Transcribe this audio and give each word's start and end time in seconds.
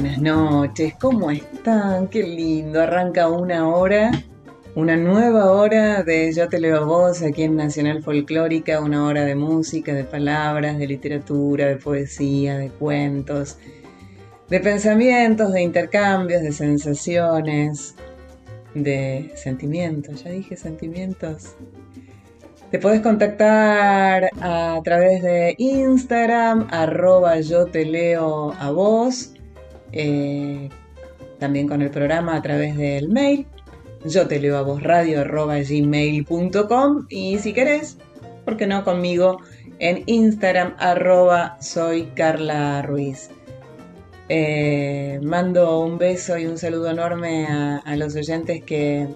Buenas 0.00 0.18
noches. 0.20 0.94
¿Cómo 1.00 1.28
están? 1.28 2.06
Qué 2.06 2.22
lindo. 2.22 2.80
Arranca 2.80 3.28
una 3.28 3.66
hora, 3.66 4.12
una 4.76 4.96
nueva 4.96 5.50
hora 5.50 6.04
de 6.04 6.32
Yo 6.32 6.48
te 6.48 6.60
leo 6.60 6.76
a 6.76 6.84
vos 6.84 7.20
aquí 7.22 7.42
en 7.42 7.56
Nacional 7.56 8.04
Folclórica, 8.04 8.80
una 8.80 9.04
hora 9.04 9.24
de 9.24 9.34
música, 9.34 9.92
de 9.92 10.04
palabras, 10.04 10.78
de 10.78 10.86
literatura, 10.86 11.66
de 11.66 11.78
poesía, 11.78 12.56
de 12.58 12.68
cuentos, 12.68 13.58
de 14.48 14.60
pensamientos, 14.60 15.52
de 15.52 15.62
intercambios, 15.62 16.42
de 16.42 16.52
sensaciones, 16.52 17.96
de 18.74 19.32
sentimientos. 19.34 20.22
Ya 20.22 20.30
dije 20.30 20.56
sentimientos. 20.56 21.56
Te 22.70 22.78
puedes 22.78 23.00
contactar 23.00 24.30
a 24.40 24.80
través 24.84 25.24
de 25.24 25.56
Instagram, 25.58 26.68
arroba 26.70 27.40
yo 27.40 27.66
te 27.66 27.84
leo 27.84 28.52
a 28.60 28.70
vos 28.70 29.32
eh, 29.92 30.68
también 31.38 31.68
con 31.68 31.82
el 31.82 31.90
programa 31.90 32.36
a 32.36 32.42
través 32.42 32.76
del 32.76 33.08
mail. 33.08 33.46
Yo 34.04 34.28
te 34.28 34.38
leo 34.38 34.56
a 34.56 34.62
vos 34.62 34.82
radio 34.82 35.24
gmail.com 35.24 37.06
y 37.08 37.38
si 37.38 37.52
querés, 37.52 37.98
¿por 38.44 38.56
qué 38.56 38.66
no 38.66 38.84
conmigo? 38.84 39.38
En 39.80 40.02
Instagram 40.06 40.74
arroba 40.78 41.56
soy 41.60 42.04
Carla 42.14 42.82
Ruiz. 42.82 43.30
Eh, 44.28 45.20
mando 45.22 45.80
un 45.80 45.98
beso 45.98 46.36
y 46.36 46.46
un 46.46 46.58
saludo 46.58 46.90
enorme 46.90 47.46
a, 47.46 47.96
los 47.96 48.14
oyentes 48.14 48.62
que, 48.62 49.08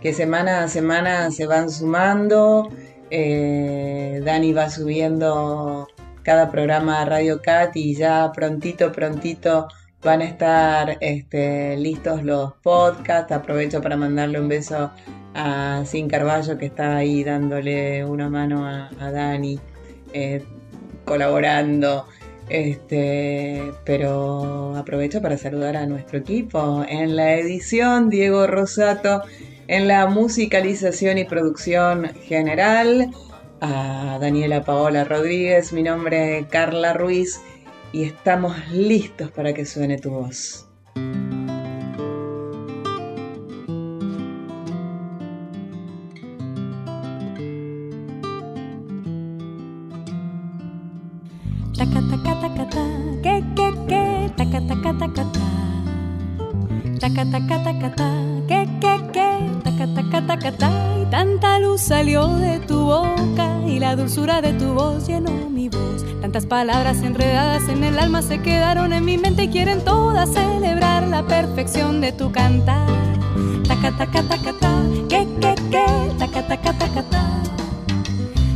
que, 0.00 0.12
semana 0.12 0.64
a 0.64 0.68
semana 0.68 1.30
se 1.30 1.46
van 1.46 1.70
sumando. 1.70 2.68
Eh, 3.10 4.20
Dani 4.24 4.52
va 4.52 4.68
subiendo 4.68 5.86
cada 6.22 6.50
programa 6.50 7.02
a 7.02 7.04
Radio 7.04 7.40
Cat 7.40 7.76
y 7.76 7.94
ya 7.94 8.32
prontito, 8.32 8.90
prontito 8.92 9.68
van 10.02 10.20
a 10.20 10.24
estar 10.24 10.98
este, 11.00 11.76
listos 11.76 12.22
los 12.24 12.52
podcasts. 12.62 13.32
Aprovecho 13.32 13.80
para 13.80 13.96
mandarle 13.96 14.40
un 14.40 14.48
beso 14.48 14.90
a 15.34 15.82
Sin 15.86 16.08
Carballo 16.08 16.58
que 16.58 16.66
está 16.66 16.96
ahí 16.96 17.24
dándole 17.24 18.04
una 18.04 18.28
mano 18.28 18.66
a, 18.66 18.90
Dani, 19.10 19.58
eh, 20.12 20.42
colaborando. 21.04 22.06
Este, 22.48 23.72
pero 23.84 24.76
aprovecho 24.76 25.22
para 25.22 25.38
saludar 25.38 25.76
a 25.76 25.86
nuestro 25.86 26.18
equipo. 26.18 26.84
En 26.88 27.16
la 27.16 27.34
edición, 27.34 28.10
Diego 28.10 28.46
Rosato. 28.46 29.22
En 29.68 29.86
la 29.88 30.06
musicalización 30.06 31.18
y 31.18 31.24
producción 31.24 32.10
general, 32.24 33.10
a 33.60 34.18
Daniela 34.20 34.64
Paola 34.64 35.04
Rodríguez. 35.04 35.72
Mi 35.72 35.84
nombre 35.84 36.40
es 36.40 36.46
Carla 36.48 36.92
Ruiz 36.92 37.40
y 37.92 38.04
estamos 38.04 38.56
listos 38.70 39.30
para 39.30 39.52
que 39.52 39.64
suene 39.66 39.98
tu 39.98 40.10
voz. 40.10 40.66
Taca 51.76 52.00
taca 52.10 52.40
taca 52.40 52.70
ta, 52.70 52.84
que 53.22 53.44
que 53.56 53.68
que, 53.88 54.30
taca 54.36 54.60
taca 54.66 55.12
ta. 55.14 55.24
Taca 56.98 57.24
taca 57.30 57.64
taca 57.64 57.94
ta, 57.94 58.08
que 58.48 58.68
que 58.80 58.94
que, 59.12 59.28
taca 59.64 59.86
taca 59.94 60.26
taca 60.26 60.52
ta. 60.52 60.70
Y 61.02 61.10
tanta 61.10 61.58
luz 61.58 61.82
salió 61.82 62.28
de 62.28 62.58
tu 62.60 62.84
boca 62.84 63.60
y 63.66 63.78
la 63.78 63.96
dulzura 63.96 64.40
de 64.40 64.54
tu 64.54 64.72
voz 64.72 65.06
llenó 65.06 65.50
mi 65.50 65.68
voz 65.68 66.11
Tantas 66.32 66.48
palabras 66.48 67.02
enredadas 67.02 67.68
en 67.68 67.84
el 67.84 67.98
alma 67.98 68.22
se 68.22 68.40
quedaron 68.40 68.94
en 68.94 69.04
mi 69.04 69.18
mente 69.18 69.42
y 69.42 69.48
quieren 69.48 69.84
todas 69.84 70.30
celebrar 70.32 71.06
la 71.06 71.26
perfección 71.26 72.00
de 72.00 72.10
tu 72.12 72.32
cantar. 72.32 72.88
Taca, 73.68 73.94
taca, 73.98 74.22
taca, 74.22 74.52
ta, 74.58 74.82
que, 75.10 75.28
que, 75.42 75.54
que, 75.70 75.84
taca, 76.18 76.48
taca, 76.48 76.72
taca, 76.72 77.02
ta. 77.02 77.42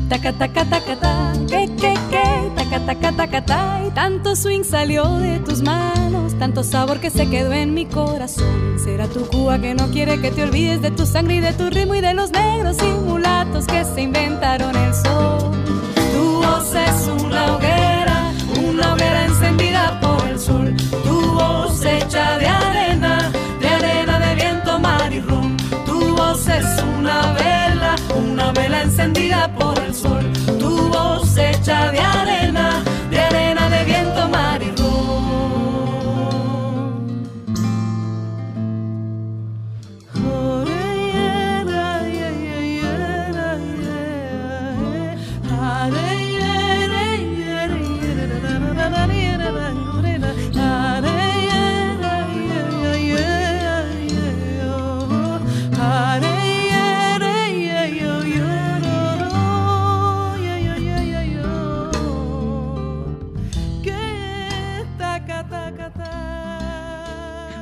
Taca, 0.09 0.33
taca, 0.33 0.65
ta, 0.65 1.33
que, 1.47 1.67
que, 1.77 1.95
que, 2.11 2.51
taca, 2.57 2.81
taca, 2.87 3.13
taca, 3.13 3.45
ta. 3.45 3.83
Y 3.87 3.91
tanto 3.91 4.35
swing 4.37 4.65
salió 4.65 5.07
de 5.19 5.41
tus 5.41 5.61
manos, 5.61 6.33
tanto 6.39 6.65
sabor 6.65 6.99
que 6.99 7.11
se 7.11 7.29
quedó 7.29 7.53
en 7.53 7.75
mi 7.75 7.85
corazón. 7.85 8.79
Será 8.83 9.07
tu 9.07 9.27
Cuba 9.27 9.59
que 9.59 9.75
no 9.75 9.89
quiere 9.89 10.19
que 10.19 10.31
te 10.31 10.45
olvides 10.45 10.81
de 10.81 10.93
tu 10.93 11.05
sangre 11.05 11.35
y 11.35 11.41
de 11.41 11.53
tu 11.53 11.69
ritmo 11.69 11.95
y 11.95 12.01
de 12.01 12.15
los 12.15 12.31
negros 12.31 12.79
y 12.83 12.87
mulatos 13.07 13.67
que 13.67 13.85
se 13.85 14.01
inventaron 14.01 14.75
el 14.75 14.95
sol 14.95 15.56
es 17.37 17.43
una 17.43 17.57
hoguera, 17.57 17.76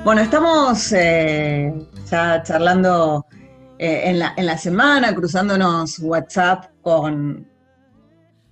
Bueno, 0.05 0.21
estamos 0.21 0.93
eh, 0.93 1.73
ya 2.11 2.43
charlando 2.43 3.25
eh, 3.79 4.03
en, 4.05 4.19
la, 4.19 4.59
semana, 4.59 5.15
cruzándonos 5.15 5.99
WhatsApp 5.99 6.67
con... 6.83 7.49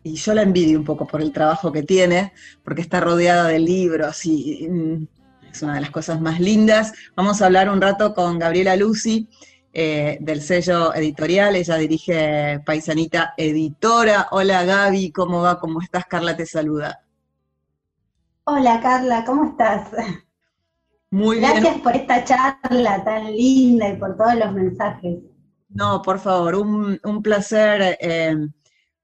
Y 0.03 0.15
yo 0.15 0.33
la 0.33 0.41
envidio 0.43 0.79
un 0.79 0.85
poco 0.87 1.07
por 1.07 1.21
el 1.21 1.31
trabajo 1.31 1.71
que 1.71 1.83
tiene, 1.83 2.33
porque 2.65 2.81
está 2.81 3.01
rodeada 3.01 3.49
de 3.49 3.59
libros 3.59 4.25
y, 4.25 4.67
mm, 4.67 5.07
es 5.53 5.63
una 5.63 5.75
de 5.75 5.83
las 5.83 5.91
cosas 5.91 6.23
más 6.23 6.41
lindas. 6.41 6.95
Vamos 7.17 7.43
a 7.43 7.47
hablar 7.47 7.69
un 7.69 7.83
rato 7.83 8.15
con 8.15 8.39
Gabriela 8.39 8.75
Lucy, 8.75 9.29
eh, 9.75 10.17
del 10.23 10.41
sello 10.41 10.95
editorial. 10.95 11.55
Ella 11.55 11.77
dirige 11.77 12.61
Paisanita 12.65 13.35
Editora. 13.37 14.29
Hola 14.31 14.65
Gaby, 14.65 15.13
¿cómo 15.13 15.43
va? 15.43 15.61
¿Cómo 15.61 15.83
estás? 15.83 16.07
Carla 16.07 16.35
te 16.35 16.47
saluda. 16.47 17.03
Hola 18.45 18.81
Carla, 18.81 19.23
¿cómo 19.27 19.45
estás? 19.45 19.91
Muy 21.13 21.41
Gracias 21.41 21.79
por 21.81 21.95
esta 21.95 22.25
charla 22.25 23.05
tan 23.05 23.31
linda 23.37 23.87
y 23.91 23.97
por 23.99 24.17
todos 24.17 24.35
los 24.35 24.51
mensajes. 24.55 25.19
No, 25.69 26.01
por 26.01 26.19
favor, 26.19 26.55
un, 26.55 27.23
placer 27.23 27.99
eh, 28.01 28.35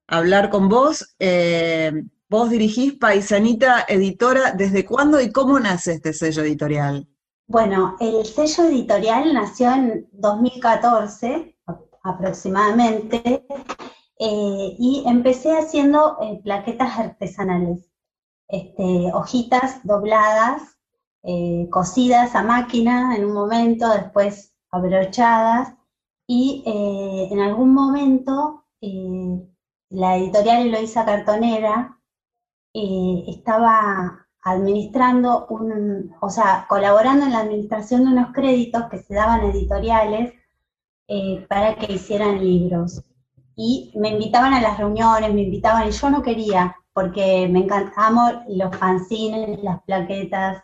hablar 0.06 0.48
con 0.48 0.70
vos. 0.70 1.14
Eh, 1.18 1.92
vos 2.30 2.48
dirigís 2.48 2.94
Paisanita 2.94 3.84
Editora. 3.86 4.52
¿Desde 4.52 4.86
cuándo 4.86 5.20
y 5.20 5.30
cómo 5.30 5.60
nace 5.60 5.92
este 5.92 6.14
sello 6.14 6.44
editorial? 6.44 7.06
Bueno, 7.46 7.94
el 8.00 8.24
sello 8.24 8.70
editorial 8.70 9.34
nació 9.34 9.70
en 9.74 10.08
2014 10.12 11.58
aproximadamente 12.04 13.46
eh, 14.18 14.76
y 14.78 15.04
empecé 15.06 15.58
haciendo 15.58 16.16
plaquetas 16.42 16.98
artesanales, 16.98 17.90
este, 18.48 19.10
hojitas 19.12 19.80
dobladas 19.84 20.77
eh, 21.22 21.68
cosidas 21.70 22.34
a 22.34 22.42
máquina 22.42 23.16
en 23.16 23.24
un 23.24 23.34
momento, 23.34 23.88
después 23.90 24.54
abrochadas, 24.70 25.74
y 26.26 26.62
eh, 26.66 27.28
en 27.30 27.40
algún 27.40 27.72
momento 27.72 28.64
eh, 28.80 29.40
la 29.90 30.16
editorial 30.16 30.66
Eloisa 30.66 31.04
Cartonera 31.04 31.94
estaba 32.74 34.28
administrando 34.42 35.46
un, 35.48 36.14
o 36.20 36.30
sea, 36.30 36.66
colaborando 36.68 37.26
en 37.26 37.32
la 37.32 37.40
administración 37.40 38.04
de 38.04 38.12
unos 38.12 38.32
créditos 38.32 38.84
que 38.90 38.98
se 38.98 39.14
daban 39.14 39.44
editoriales 39.50 40.32
eh, 41.08 41.46
para 41.48 41.74
que 41.76 41.92
hicieran 41.92 42.40
libros. 42.40 43.02
Y 43.56 43.92
me 43.96 44.10
invitaban 44.10 44.54
a 44.54 44.60
las 44.60 44.78
reuniones, 44.78 45.34
me 45.34 45.42
invitaban, 45.42 45.88
y 45.88 45.90
yo 45.90 46.10
no 46.10 46.22
quería, 46.22 46.76
porque 46.92 47.48
me 47.50 47.60
encantaban 47.60 48.44
los 48.48 48.76
fanzines, 48.76 49.62
las 49.62 49.82
plaquetas, 49.82 50.62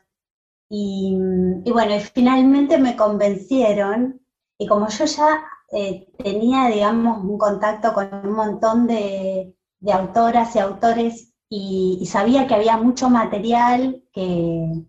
y, 0.76 1.70
bueno, 1.70 1.94
finalmente 2.12 2.78
me 2.78 2.96
convencieron, 2.96 4.20
y 4.58 4.66
como 4.66 4.88
yo 4.88 5.04
ya 5.04 5.44
eh, 5.72 6.08
tenía, 6.18 6.66
digamos, 6.66 7.22
un 7.22 7.38
contacto 7.38 7.92
con 7.92 8.12
un 8.12 8.32
montón 8.34 8.86
de, 8.86 9.56
de 9.78 9.92
autoras 9.92 10.56
y 10.56 10.58
autores 10.58 11.34
y, 11.48 12.04
sabía 12.06 12.46
que 12.46 12.54
había 12.54 12.76
mucho 12.76 13.08
material 13.10 14.02
que, 14.12 14.84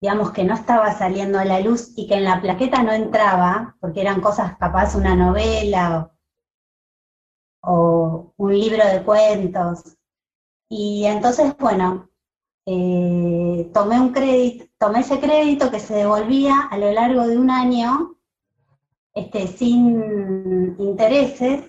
digamos, 0.00 0.32
que 0.32 0.44
no 0.44 0.54
estaba 0.54 0.92
saliendo 0.92 1.38
a 1.38 1.44
la 1.44 1.60
luz 1.60 1.92
y 1.96 2.08
que 2.08 2.14
en 2.16 2.24
la 2.24 2.40
plaqueta 2.40 2.82
no 2.82 2.92
entraba, 2.92 3.76
porque 3.80 4.00
eran 4.00 4.20
cosas 4.20 4.56
capaz 4.58 4.96
una 4.96 5.14
novela 5.14 6.12
o, 7.62 8.32
un 8.36 8.52
libro 8.52 8.84
de 8.86 9.02
cuentos. 9.04 9.96
Y 10.68 11.04
entonces, 11.06 11.56
bueno, 11.58 12.10
eh, 12.66 13.70
tomé 13.74 14.00
un 14.00 14.12
crédito, 14.12 14.66
tomé 14.78 15.00
ese 15.00 15.20
crédito 15.20 15.70
que 15.70 15.80
se 15.80 15.94
devolvía 15.94 16.68
a 16.70 16.78
lo 16.78 16.90
largo 16.92 17.26
de 17.26 17.38
un 17.38 17.50
año, 17.50 18.16
este, 19.14 19.46
sin 19.46 20.76
intereses, 20.78 21.64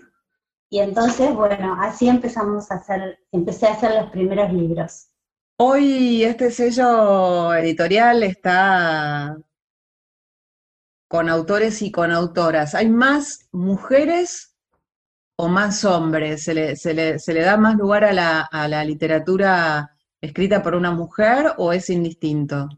y 0.70 0.80
entonces, 0.80 1.34
bueno, 1.34 1.78
así 1.80 2.08
empezamos 2.08 2.72
a 2.72 2.76
hacer, 2.76 3.20
empecé 3.32 3.68
a 3.68 3.74
hacer 3.74 3.96
los 4.02 4.12
primeros 4.12 4.52
libros. 4.52 5.10
Hoy 5.58 6.24
este 6.24 6.52
sello 6.52 7.54
editorial 7.54 8.24
está 8.24 9.38
con 11.08 11.30
autores 11.30 11.82
y 11.82 11.92
con 11.92 12.12
autoras. 12.12 12.76
¿Hay 12.76 12.90
más 12.90 13.48
mujeres 13.54 14.58
o 15.38 15.48
más 15.48 15.86
hombres? 15.86 16.44
¿Se 16.44 16.54
le, 16.54 16.76
se 16.76 16.94
le, 16.94 17.42
da 17.42 17.56
más 17.56 17.76
lugar 17.76 18.04
a 18.04 18.12
la, 18.12 18.42
a 18.42 18.68
la 18.68 18.84
literatura 18.84 19.95
escrita 20.26 20.62
por 20.62 20.76
una 20.76 20.92
mujer 20.92 21.54
o 21.58 21.72
es 21.74 21.90
indistinto? 21.90 22.70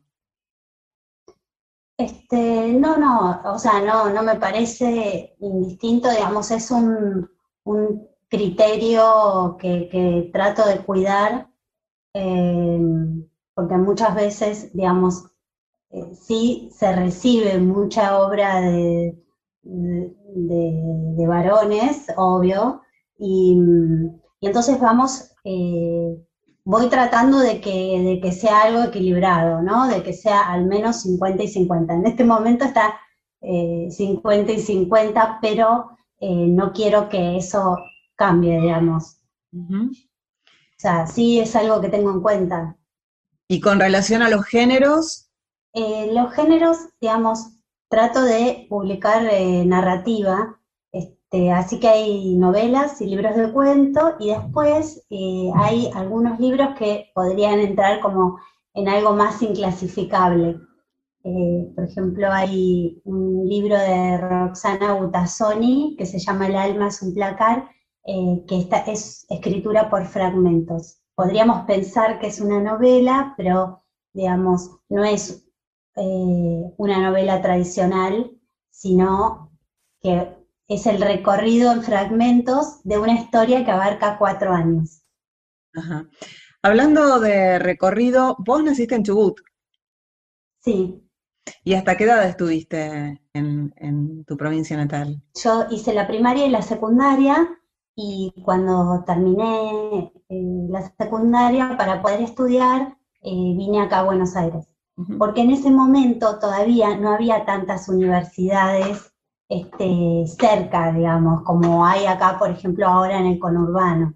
Este, 1.97 2.73
no, 2.73 2.95
no, 2.97 3.41
o 3.43 3.57
sea, 3.57 3.81
no, 3.81 4.09
no 4.11 4.21
me 4.21 4.35
parece 4.35 5.35
indistinto, 5.39 6.11
digamos, 6.11 6.51
es 6.51 6.69
un, 6.69 7.27
un 7.63 8.07
criterio 8.29 9.57
que, 9.59 10.29
trato 10.31 10.67
de 10.67 10.83
cuidar, 10.83 11.49
eh, 12.13 12.79
porque 13.55 13.77
muchas 13.77 14.13
veces, 14.15 14.71
digamos, 14.73 15.25
eh, 15.89 16.13
sí 16.13 16.69
se 16.71 16.95
recibe 16.95 17.57
mucha 17.57 18.19
obra 18.19 18.61
de, 18.61 19.17
de, 19.63 21.27
varones, 21.27 22.07
obvio, 22.15 22.81
y, 23.17 23.57
entonces 24.41 24.79
vamos, 24.79 25.31
eh, 25.43 26.26
voy 26.67 26.89
tratando 26.89 27.39
de 27.39 27.61
que, 27.61 28.01
de 28.03 28.19
que 28.21 28.33
sea 28.33 28.63
algo 28.63 28.83
equilibrado, 28.83 29.61
¿no? 29.61 29.87
De 29.87 30.03
que 30.03 30.11
sea 30.11 30.51
al 30.51 30.65
menos 30.65 31.01
50 31.03 31.43
y 31.43 31.47
50. 31.47 31.93
En 31.93 32.05
este 32.05 32.25
momento 32.25 32.65
está 32.65 32.99
50 33.39 34.51
y 34.51 34.59
50, 34.59 35.39
pero 35.41 35.97
eh, 36.19 36.47
no 36.47 36.73
quiero 36.73 37.07
que 37.07 37.37
eso 37.37 37.77
cambie, 38.15 38.59
digamos. 38.59 39.21
O 39.53 39.89
sea, 40.77 41.07
sí 41.07 41.39
es 41.39 41.55
algo 41.55 41.79
que 41.79 41.87
tengo 41.87 42.11
en 42.11 42.21
cuenta. 42.21 42.75
¿Y 43.47 43.61
con 43.61 43.79
relación 43.79 44.21
a 44.21 44.29
los 44.29 44.45
géneros? 44.45 45.29
Eh, 45.71 46.11
los 46.13 46.33
géneros, 46.33 46.79
digamos, 46.99 47.47
trato 47.87 48.21
de 48.23 48.67
publicar 48.69 49.25
eh, 49.31 49.63
narrativa, 49.65 50.56
este, 51.29 51.51
así 51.51 51.79
que 51.79 51.89
hay 51.89 52.35
novelas 52.35 53.01
y 53.01 53.07
libros 53.07 53.35
de 53.35 53.51
cuento, 53.51 54.15
y 54.19 54.29
después 54.29 55.05
hay 55.55 55.91
algunos 55.93 56.39
libros 56.39 56.69
que 56.77 57.11
podrían 57.13 57.59
entrar 57.59 57.99
como 57.99 58.39
en 58.73 58.87
algo 58.87 59.13
más 59.13 59.41
inclasificable. 59.41 60.59
Eh, 61.23 61.71
por 61.75 61.83
ejemplo, 61.83 62.31
hay 62.31 63.01
un 63.03 63.47
libro 63.47 63.77
de 63.77 64.17
Roxana 64.17 64.93
Butazzoni 64.93 65.95
que 65.97 66.05
se 66.05 66.19
llama 66.19 66.47
El 66.47 66.55
alma 66.55 66.87
es 66.87 67.01
un 67.01 67.13
placar, 67.13 67.69
eh, 68.05 68.45
que 68.47 68.59
está, 68.59 68.77
es 68.85 69.25
escritura 69.29 69.89
por 69.89 70.05
fragmentos. 70.05 71.01
Podríamos 71.15 71.65
pensar 71.65 72.19
que 72.19 72.27
es 72.27 72.39
una 72.39 72.61
novela, 72.61 73.33
pero 73.35 73.83
digamos, 74.13 74.71
no 74.89 75.03
es 75.03 75.45
eh, 75.97 76.73
una 76.77 77.01
novela 77.01 77.41
tradicional, 77.41 78.31
sino 78.69 79.51
que 80.01 80.36
es 80.67 80.85
el 80.85 81.01
recorrido 81.01 81.71
en 81.71 81.83
fragmentos 81.83 82.83
de 82.83 82.97
una 82.97 83.13
historia 83.13 83.63
que 83.63 83.71
abarca 83.71 84.17
cuatro 84.17 84.53
años. 84.53 85.01
Hablando 86.61 87.19
de 87.19 87.59
recorrido, 87.59 88.35
vos 88.39 88.63
naciste 88.63 88.95
en 88.95 89.03
Chubut. 89.03 89.39
Sí. 90.59 91.01
¿Y 91.63 91.75
hasta 91.75 91.95
qué 91.95 92.03
edad 92.03 92.27
estuviste 92.27 93.21
en, 93.33 94.25
tu 94.25 94.35
provincia 94.35 94.75
natal? 94.75 95.21
Yo 95.41 95.67
hice 95.69 95.93
la 95.93 96.07
primaria 96.07 96.45
y 96.45 96.49
la 96.49 96.61
secundaria 96.61 97.47
y 97.95 98.33
cuando 98.43 99.03
terminé 99.05 100.11
eh, 100.29 100.67
la 100.69 100.91
secundaria 100.97 101.77
para 101.77 102.01
poder 102.01 102.21
estudiar 102.21 102.97
eh, 103.21 103.53
vine 103.55 103.81
acá 103.81 103.99
a 103.99 104.03
Buenos 104.03 104.35
Aires. 104.35 104.67
Porque 105.19 105.41
en 105.41 105.51
ese 105.51 105.69
momento 105.69 106.39
todavía 106.39 106.97
no 106.97 107.13
había 107.13 107.45
tantas 107.45 107.87
universidades 107.87 109.13
este, 109.49 110.25
cerca, 110.27 110.91
digamos, 110.91 111.43
como 111.43 111.85
hay 111.85 112.05
acá, 112.05 112.37
por 112.37 112.49
ejemplo, 112.49 112.87
ahora 112.87 113.19
en 113.19 113.27
el 113.27 113.39
conurbano. 113.39 114.13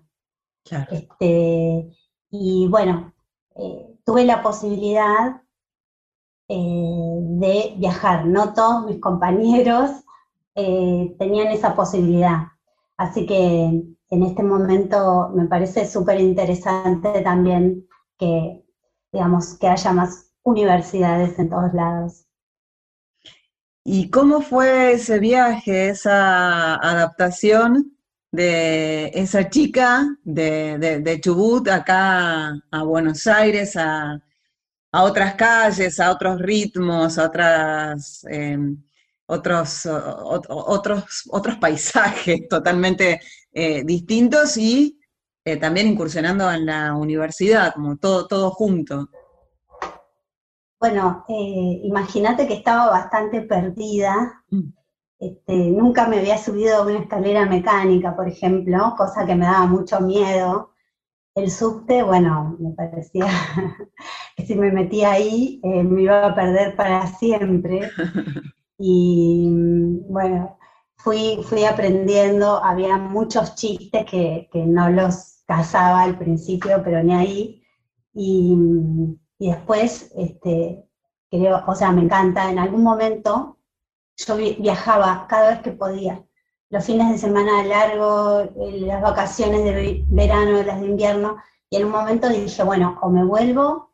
Este, 0.92 1.92
y 2.30 2.68
bueno, 2.70 3.14
eh, 3.56 3.98
tuve 4.06 4.26
la 4.26 4.44
posibilidad 4.44 5.42
eh, 6.48 7.18
de 7.22 7.76
viajar. 7.78 8.26
No 8.26 8.54
todos 8.54 8.86
mis 8.86 9.00
compañeros 9.00 9.92
eh, 10.56 11.16
tenían 11.18 11.48
esa 11.48 11.76
posibilidad. 11.76 12.48
Así 12.98 13.26
que 13.26 13.84
en 14.10 14.24
este 14.24 14.44
momento 14.44 15.30
me 15.34 15.46
parece 15.46 15.86
súper 15.86 16.20
interesante 16.20 17.22
también 17.22 17.88
que, 18.18 18.64
digamos, 19.12 19.58
que 19.58 19.68
haya 19.68 19.94
más 19.94 20.32
universidades 20.44 21.40
en 21.40 21.50
todos 21.50 21.74
lados. 21.74 22.26
¿Y 23.84 24.10
cómo 24.12 24.42
fue 24.42 24.94
ese 24.94 25.20
viaje, 25.20 25.90
esa 25.90 26.76
adaptación 26.76 27.98
de 28.32 29.08
esa 29.08 29.50
chica 29.50 30.08
de 30.24 31.20
Chubut 31.22 31.68
acá 31.68 32.54
a 32.72 32.84
Buenos 32.84 33.26
Aires, 33.26 33.76
a, 33.76 34.22
otras 34.94 35.36
calles, 35.36 36.00
a 36.00 36.12
otros 36.12 36.40
ritmos, 36.40 37.18
a 37.18 37.26
otras, 37.26 38.24
em, 38.30 38.78
otros, 39.26 39.88
otros, 39.88 41.24
otros 41.30 41.56
paisajes 41.58 42.48
totalmente 42.50 43.20
eh, 43.52 43.84
distintos 43.84 44.58
y 44.58 45.00
eh, 45.44 45.58
también 45.58 45.88
incursionando 45.88 46.52
en 46.52 46.66
la 46.68 46.94
universidad, 46.94 47.74
como 47.74 47.98
todo, 47.98 48.28
todo 48.28 48.52
junto. 48.52 49.10
Bueno, 50.82 51.26
eh, 51.30 51.82
imagínate 51.84 52.48
que 52.48 52.56
estaba 52.56 52.90
bastante 52.90 53.42
perdida. 53.42 54.44
Mm. 54.50 54.74
Este, 55.20 55.56
nunca 55.70 56.08
me 56.08 56.18
había 56.18 56.40
subido 56.40 56.78
a 56.78 56.82
una 56.82 56.98
escalera 56.98 57.46
mecánica, 57.46 58.16
por 58.16 58.28
ejemplo, 58.28 58.96
cosa 58.98 59.24
que 59.28 59.36
me 59.36 59.46
daba 59.46 59.68
mucho 59.68 60.00
miedo. 60.02 60.72
El 61.36 61.52
subte, 61.52 62.02
bueno, 62.02 62.58
me 62.60 62.72
parecía 62.72 63.28
que 64.36 64.46
si 64.48 64.56
me 64.56 64.72
metía 64.72 65.12
ahí 65.12 65.62
eh, 65.64 65.84
me 65.84 66.02
iba 66.02 66.26
a 66.26 66.36
perder 66.36 66.76
para 66.76 67.08
siempre. 67.08 67.90
Y 68.84 69.48
bueno, 70.10 70.58
fui, 70.96 71.40
fui 71.44 71.66
aprendiendo, 71.66 72.64
había 72.64 72.98
muchos 72.98 73.54
chistes 73.54 74.06
que, 74.06 74.50
no 74.66 74.90
los 74.90 75.44
casaba 75.46 76.02
al 76.02 76.18
principio, 76.18 76.82
pero 76.84 77.04
ni 77.04 77.14
ahí. 77.14 77.64
Y, 78.16 78.58
después, 79.50 80.12
este, 80.16 80.84
creo, 81.30 81.64
o 81.68 81.76
sea, 81.76 81.92
me 81.92 82.04
encanta, 82.04 82.50
en 82.50 82.60
algún 82.60 82.84
momento 82.84 83.58
yo 84.18 84.36
viajaba 84.36 85.26
cada 85.28 85.52
vez 85.52 85.62
que 85.62 85.72
podía 85.72 86.24
los 86.72 86.86
fines 86.86 87.12
de 87.12 87.18
semana 87.18 87.64
largo, 87.64 88.50
las 88.56 89.02
vacaciones 89.02 89.64
de 89.66 90.06
verano, 90.08 90.64
las 90.64 90.80
de 90.80 90.88
invierno, 90.88 91.38
y 91.70 91.78
en 91.78 91.86
un 91.86 91.92
momento 91.92 92.30
dije, 92.30 92.64
bueno, 92.64 92.98
o 93.02 93.10
me 93.10 93.26
vuelvo 93.26 93.92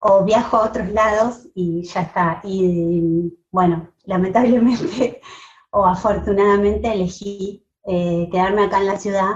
o 0.00 0.24
viajo 0.24 0.56
a 0.56 0.66
otros 0.66 0.88
lados 0.90 1.48
y 1.54 1.82
ya 1.82 2.02
está. 2.02 2.40
Y 2.44 3.36
bueno, 3.50 3.92
lamentablemente 4.04 5.20
o 5.70 5.84
afortunadamente 5.84 6.92
elegí 6.92 7.66
eh, 7.84 8.28
quedarme 8.32 8.64
acá 8.64 8.78
en 8.78 8.86
la 8.86 8.98
ciudad 8.98 9.32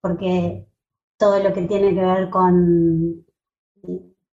porque 0.00 0.66
todo 1.16 1.40
lo 1.40 1.52
que 1.52 1.62
tiene 1.62 1.94
que 1.94 2.04
ver 2.04 2.30
con 2.30 3.24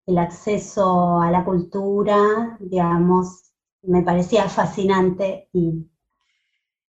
el 0.08 0.18
acceso 0.18 1.20
a 1.20 1.32
la 1.32 1.44
cultura, 1.44 2.58
digamos, 2.60 3.54
me 3.84 4.04
parecía 4.04 4.48
fascinante 4.50 5.50
y 5.54 5.88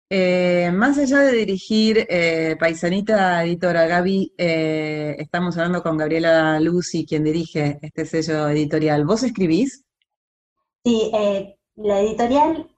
eh, 0.10 0.72
más 0.74 0.98
allá 0.98 1.20
de 1.20 1.34
dirigir 1.34 2.08
eh, 2.10 2.56
Paisanita 2.58 3.44
Editora, 3.44 3.88
Gaby, 3.88 4.34
eh, 4.38 5.18
estamos 5.20 5.58
hablando 5.58 5.84
con 5.84 5.98
Gabriela 5.98 6.62
Lucy, 6.62 7.06
quien 7.06 7.26
dirige 7.26 7.78
este 7.82 8.06
sello 8.06 8.48
editorial. 8.48 9.06
¿Vos 9.06 9.24
escribís? 9.24 9.84
Sí, 10.86 11.12
la 11.76 12.00
editorial 12.00 12.70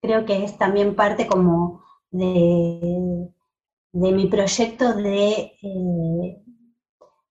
creo 0.00 0.24
que 0.24 0.44
es 0.44 0.56
también 0.56 0.96
parte 0.96 1.26
como 1.26 1.84
de, 2.10 3.28
de 3.92 4.12
mi 4.12 4.26
proyecto 4.28 4.94
de, 4.94 5.52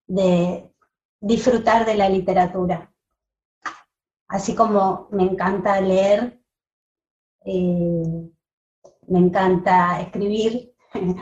de 0.06 0.72
disfrutar 1.20 1.86
de 1.86 1.96
la 1.96 2.10
literatura. 2.10 2.94
Así 4.28 4.56
como 4.56 5.08
me 5.12 5.24
encanta 5.24 5.80
leer, 5.82 6.42
me 7.46 9.20
encanta 9.20 10.02
escribir, 10.02 10.76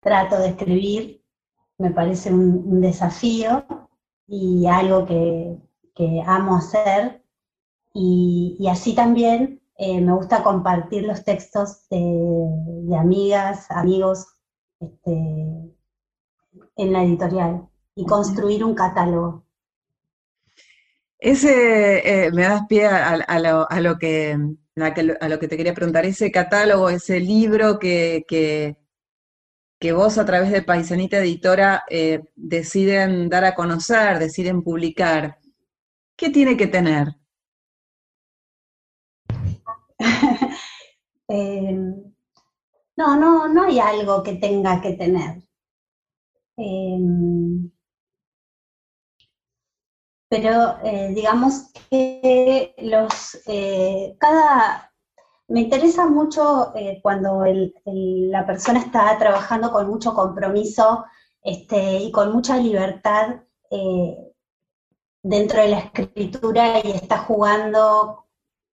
trato 0.00 0.38
de 0.38 0.48
escribir, 0.48 1.24
me 1.78 1.90
parece 1.90 2.32
un, 2.32 2.80
desafío 2.80 3.64
y 4.26 4.66
algo 4.66 5.04
que, 5.04 5.58
amo 6.26 6.56
hacer. 6.56 7.24
Y, 7.92 8.66
así 8.70 8.94
también 8.94 9.62
eh, 9.76 10.00
me 10.00 10.12
gusta 10.12 10.42
compartir 10.42 11.04
los 11.04 11.24
textos 11.24 11.88
de, 11.88 12.96
amigas, 12.96 13.70
amigos 13.70 14.26
este, 14.80 15.12
en 16.76 16.92
la 16.92 17.02
editorial 17.02 17.68
y 17.96 18.04
construir 18.04 18.64
un 18.64 18.74
catálogo. 18.74 19.44
Ese 21.18 22.26
eh, 22.26 22.32
me 22.32 22.42
das 22.42 22.66
pie 22.68 22.86
a 22.86 23.80
lo 23.80 23.98
que 23.98 24.36
a 24.76 25.28
lo 25.28 25.38
que 25.38 25.48
te 25.48 25.56
quería 25.56 25.74
preguntar, 25.74 26.04
ese 26.04 26.30
catálogo, 26.32 26.90
ese 26.90 27.20
libro 27.20 27.78
que, 27.78 28.24
que, 28.28 28.76
vos 29.92 30.18
a 30.18 30.24
través 30.24 30.50
de 30.50 30.62
Paisanita 30.62 31.18
Editora 31.18 31.84
eh, 31.88 32.24
deciden 32.34 33.28
dar 33.28 33.44
a 33.44 33.54
conocer, 33.54 34.18
deciden 34.18 34.62
publicar, 34.62 35.38
¿qué 36.16 36.30
tiene 36.30 36.56
que 36.56 36.66
tener? 36.66 37.08
Em, 41.26 42.12
no, 42.96 43.16
no, 43.16 43.48
no 43.48 43.62
hay 43.62 43.78
algo 43.78 44.22
que 44.22 44.34
tenga 44.34 44.80
que 44.82 44.92
tener. 44.92 45.42
Pero 50.34 50.78
eh, 50.82 51.12
digamos 51.14 51.70
que 51.88 52.74
los, 52.78 53.38
eh, 53.46 54.16
cada, 54.18 54.92
me 55.46 55.60
interesa 55.60 56.08
mucho 56.08 56.74
eh, 56.74 56.98
cuando 57.00 57.44
la 57.84 58.44
persona 58.44 58.80
está 58.80 59.16
trabajando 59.16 59.70
con 59.70 59.86
mucho 59.86 60.12
compromiso 60.12 61.04
este, 61.40 61.98
y 61.98 62.10
con 62.10 62.32
mucha 62.32 62.56
libertad 62.56 63.42
dentro 65.22 65.60
de 65.60 65.68
la 65.68 65.78
escritura 65.78 66.80
y 66.84 66.90
está 66.90 67.18
jugando 67.18 68.26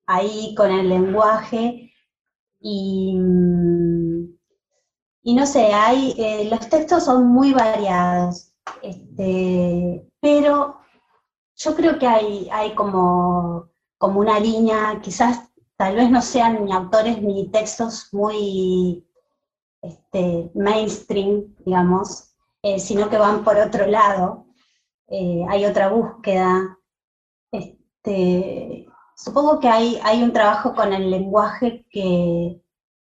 ahí 0.07 0.55
con 0.55 0.71
el 0.71 0.89
lenguaje. 0.89 1.93
Y, 2.59 3.19
y 5.23 5.35
no 5.35 5.45
sé, 5.45 5.73
hay, 5.73 6.49
los 6.49 6.69
textos 6.69 7.05
son 7.05 7.27
muy 7.27 7.53
variados, 7.53 8.53
este, 8.81 10.07
pero 10.19 10.80
yo 11.63 11.75
creo 11.75 11.99
que 11.99 12.07
hay, 12.07 12.49
hay 12.51 12.73
como, 12.73 13.69
como 13.97 14.19
una 14.19 14.39
línea, 14.39 14.99
quizás 15.01 15.51
tal 15.77 15.95
vez 15.95 16.09
no 16.09 16.21
sean 16.21 16.65
ni 16.65 16.71
autores 16.71 17.21
ni 17.21 17.49
textos 17.49 18.09
muy 18.11 19.07
este, 19.81 20.51
mainstream, 20.55 21.55
digamos, 21.65 22.33
eh, 22.63 22.79
sino 22.79 23.09
que 23.09 23.17
van 23.17 23.43
por 23.43 23.57
otro 23.57 23.85
lado. 23.85 24.45
Eh, 25.07 25.45
hay 25.49 25.65
otra 25.65 25.89
búsqueda. 25.89 26.79
Este, 27.51 28.87
supongo 29.15 29.59
que 29.59 29.67
hay, 29.67 29.99
hay 30.03 30.23
un 30.23 30.33
trabajo 30.33 30.73
con 30.73 30.93
el 30.93 31.11
lenguaje 31.11 31.85
que, 31.91 32.59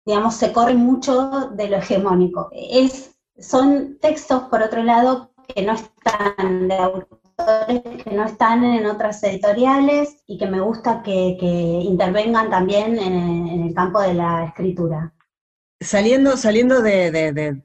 digamos, 0.04 0.34
se 0.34 0.52
corre 0.52 0.74
mucho 0.74 1.50
de 1.52 1.68
lo 1.68 1.76
hegemónico. 1.76 2.48
Es, 2.52 3.18
son 3.38 3.98
textos, 3.98 4.44
por 4.44 4.62
otro 4.62 4.82
lado, 4.82 5.32
que 5.48 5.62
no 5.62 5.72
están 5.72 6.68
de 6.68 6.76
que 7.36 8.10
no 8.10 8.24
están 8.24 8.64
en 8.64 8.86
otras 8.86 9.22
editoriales 9.24 10.22
y 10.26 10.38
que 10.38 10.46
me 10.46 10.60
gusta 10.60 11.02
que, 11.02 11.36
intervengan 11.40 12.50
también 12.50 12.98
en, 12.98 13.62
el 13.64 13.74
campo 13.74 14.00
de 14.00 14.14
la 14.14 14.44
escritura. 14.46 15.12
Saliendo, 15.80 16.36
saliendo 16.36 16.82
de, 16.82 17.62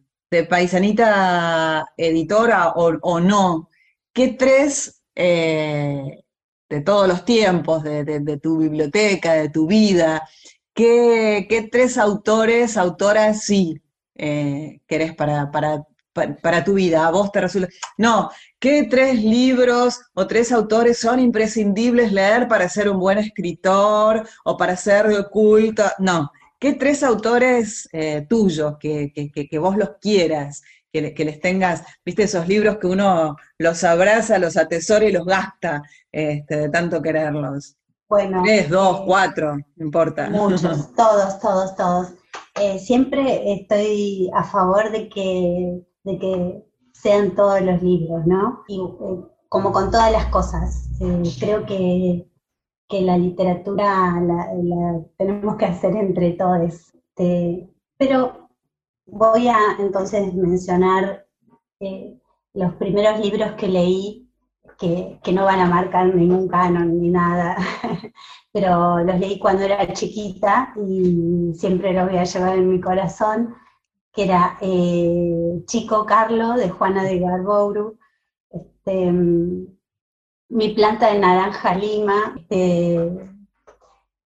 Paisanita 0.50 1.86
Editora 1.95 2.74
o, 2.75 3.19
no, 3.19 3.69
¿qué 4.13 4.29
tres 4.29 5.03
eh, 5.15 6.24
de 6.69 6.81
todos 6.81 7.07
los 7.07 7.24
tiempos, 7.24 7.83
de, 7.83 8.39
tu 8.41 8.57
biblioteca, 8.57 9.33
de 9.33 9.50
tu 9.50 9.67
vida, 9.67 10.27
qué, 10.74 11.69
tres 11.71 11.97
autores, 11.97 12.77
autoras 12.77 13.43
sí 13.43 13.81
eh, 14.15 14.81
querés 14.88 15.13
para, 15.15 15.51
para 15.51 15.86
para, 16.41 16.63
tu 16.63 16.74
vida, 16.74 17.05
a 17.05 17.12
vos 17.12 17.31
te 17.31 17.41
resulta. 17.41 17.69
No, 17.97 18.29
¿qué 18.59 18.88
tres 18.89 19.24
libros 19.24 20.00
o 20.13 20.27
tres 20.27 20.51
autores 20.51 21.00
son 21.00 21.19
imprescindibles 21.19 22.12
leer 22.12 22.47
para 22.47 22.67
ser 22.69 22.89
un 22.89 23.00
buen 23.00 23.17
escritor 23.17 24.27
o 24.43 24.57
para 24.57 24.75
ser 24.75 25.07
de 25.07 25.19
oculto? 25.19 25.83
No, 26.00 26.31
¿qué 26.59 26.74
tres 26.74 27.03
autores 27.03 27.88
eh, 27.91 28.25
tuyos 28.27 28.77
que, 28.79 29.59
vos 29.59 29.77
los 29.77 29.91
quieras? 30.01 30.62
Que, 30.91 31.13
les 31.24 31.39
tengas, 31.39 31.83
viste, 32.03 32.24
esos 32.24 32.47
libros 32.47 32.77
que 32.77 32.88
uno 32.88 33.36
los 33.59 33.83
abraza, 33.83 34.39
los 34.39 34.57
atesora 34.57 35.05
y 35.05 35.12
los 35.12 35.25
gasta 35.25 35.83
este, 36.12 36.57
de 36.57 36.69
tanto 36.69 37.01
quererlos. 37.01 37.75
Bueno. 38.09 38.41
Tres, 38.43 38.69
dos, 38.69 39.01
eh, 39.01 39.03
cuatro, 39.05 39.57
no 39.57 39.86
importa. 39.86 40.29
Muchos, 40.29 40.93
todos, 40.95 41.39
todos, 41.39 41.75
todos. 41.75 42.13
Eh, 42.59 42.79
siempre 42.79 43.53
estoy 43.53 44.31
a 44.33 44.43
favor 44.43 44.91
de 44.91 45.09
que 45.09 45.81
de 46.07 46.17
que 46.19 46.63
sean 46.93 47.35
todos 47.35 47.61
los 47.61 47.81
libros, 47.83 48.25
¿no? 48.25 48.63
Y 48.67 48.79
eh, 48.79 49.23
como 49.49 49.71
con 49.71 49.91
todas 49.91 50.11
las 50.11 50.27
cosas, 50.27 50.89
eh, 51.01 51.23
creo 51.39 51.65
que, 51.65 52.25
la 52.89 53.17
literatura 53.17 54.19
la, 54.21 55.01
tenemos 55.17 55.57
que 55.57 55.65
hacer 55.65 55.95
entre 55.97 56.31
todos. 56.31 56.61
Este, 56.61 57.69
pero 57.97 58.49
voy 59.05 59.49
a 59.49 59.57
entonces 59.79 60.33
mencionar 60.33 61.27
eh, 61.81 62.17
los 62.53 62.73
primeros 62.75 63.19
libros 63.19 63.51
que 63.57 63.67
leí, 63.67 64.29
que, 64.79 65.19
que, 65.21 65.33
no 65.33 65.43
van 65.43 65.59
a 65.59 65.65
marcar 65.65 66.15
ningún 66.15 66.47
canon 66.47 67.01
ni 67.01 67.09
nada, 67.09 67.57
pero 68.53 68.99
los 68.99 69.19
leí 69.19 69.37
cuando 69.37 69.63
era 69.63 69.91
chiquita 69.91 70.73
y 70.87 71.53
siempre 71.55 71.93
los 71.93 72.07
voy 72.09 72.19
a 72.19 72.23
llevar 72.23 72.57
en 72.57 72.69
mi 72.69 72.79
corazón 72.79 73.53
que 74.17 74.24
era 74.24 74.57
eh, 74.62 75.62
Chico 75.67 76.03
Carlo 76.03 76.53
de 76.53 76.71
Juana 76.71 77.03
de 77.03 77.19
Garbouru, 77.19 78.00
este, 78.50 79.12
Mi 80.50 80.69
planta 80.69 81.13
de 81.13 81.19
naranja 81.19 81.75
lima, 81.75 82.33
este, 82.36 82.97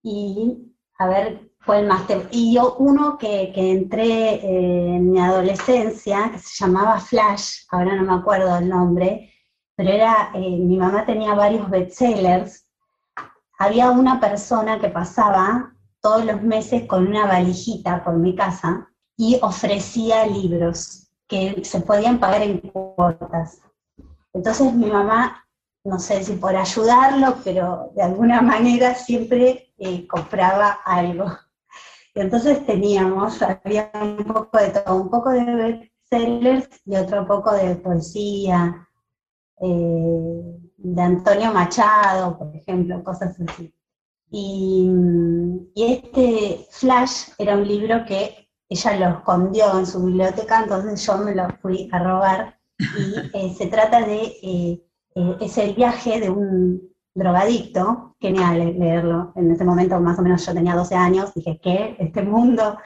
y 0.01 0.74
a 0.98 1.07
ver 1.07 1.51
cuál 1.65 1.88
más. 1.88 2.03
y 2.31 2.53
yo 2.55 2.75
uno 2.79 3.17
que, 3.17 3.51
entré 3.53 4.36
eh, 4.36 4.95
en 4.95 5.12
mi 5.12 5.19
adolescencia, 5.19 6.29
que 6.31 6.39
se 6.39 6.63
llamaba 6.63 7.01
Flash, 7.01 7.65
ahora 7.69 7.93
no 7.95 8.03
me 8.03 8.13
acuerdo 8.13 8.57
el 8.60 8.69
nombre, 8.69 9.33
pero 9.75 9.89
era, 9.89 10.31
eh, 10.36 10.57
mi 10.57 10.77
mamá 10.77 11.05
tenía 11.05 11.33
varios 11.33 11.69
bestsellers. 11.69 12.65
Había 13.60 13.91
una 13.91 14.21
persona 14.21 14.79
que 14.79 14.88
pasaba 14.88 15.74
todos 16.00 16.24
los 16.24 16.41
meses 16.41 16.88
con 16.88 17.07
una 17.07 17.25
valijita 17.25 18.05
por 18.05 18.15
mi 18.15 18.36
casa 18.36 18.90
y 19.18 19.39
ofrecía 19.41 20.25
libros 20.25 21.12
que 21.27 21.63
se 21.63 21.80
podían 21.82 22.20
pagar 22.20 22.41
en 22.41 22.60
cuotas. 22.60 23.62
Entonces 24.34 24.74
mi 24.74 24.88
mamá, 24.88 25.46
no 25.84 26.00
sé 26.00 26.24
si 26.24 26.34
por 26.34 26.56
ayudarlo, 26.56 27.38
pero 27.44 27.91
de 27.96 28.03
alguna 28.03 28.41
manera 28.53 28.96
siempre 28.96 29.74
eh, 29.77 30.08
compraba 30.08 30.80
algo. 30.86 31.25
Y 32.13 32.20
entonces 32.20 32.65
teníamos, 32.65 33.41
había 33.41 33.89
un 33.94 34.25
poco 34.25 34.58
de 34.58 34.70
todo, 34.70 34.96
un 34.96 35.10
poco 35.10 35.30
de 35.30 35.46
bestsellers 35.56 36.68
y 36.86 36.96
otro 36.98 37.25
poco 37.25 37.53
de 37.53 37.75
poesía, 37.75 38.88
eh, 39.62 40.60
de 40.77 41.01
Antonio 41.01 41.53
Machado, 41.53 42.38
por 42.38 42.56
ejemplo, 42.56 43.03
cosas 43.03 43.38
así. 43.48 43.74
y, 44.30 44.89
este 45.75 46.68
Flash 46.72 47.30
era 47.38 47.56
un 47.56 47.68
libro 47.68 48.06
que 48.06 48.50
ella 48.71 48.97
lo 48.97 49.17
escondió 49.17 49.79
en 49.79 49.85
su 49.85 50.03
biblioteca, 50.05 50.63
entonces 50.63 51.05
yo 51.05 51.17
me 51.17 51.35
lo 51.35 51.47
fui 51.61 51.89
a 51.91 51.99
robar. 51.99 52.59
Y 52.79 53.15
eh, 53.37 53.53
se 53.55 53.67
trata 53.67 54.01
de 54.01 54.33
eh, 54.41 54.81
eh, 55.15 55.37
es 55.41 55.57
el 55.57 55.75
viaje 55.75 56.19
de 56.19 56.29
un 56.29 56.89
drogadicto, 57.13 58.15
genial 58.19 58.79
leerlo, 58.79 59.33
en 59.35 59.51
ese 59.51 59.65
momento 59.65 59.99
más 59.99 60.17
o 60.17 60.21
menos 60.21 60.45
yo 60.45 60.53
tenía 60.53 60.75
12 60.75 60.95
años, 60.95 61.33
dije, 61.33 61.59
¿qué? 61.61 61.97
Este 61.99 62.21
mundo 62.21 62.77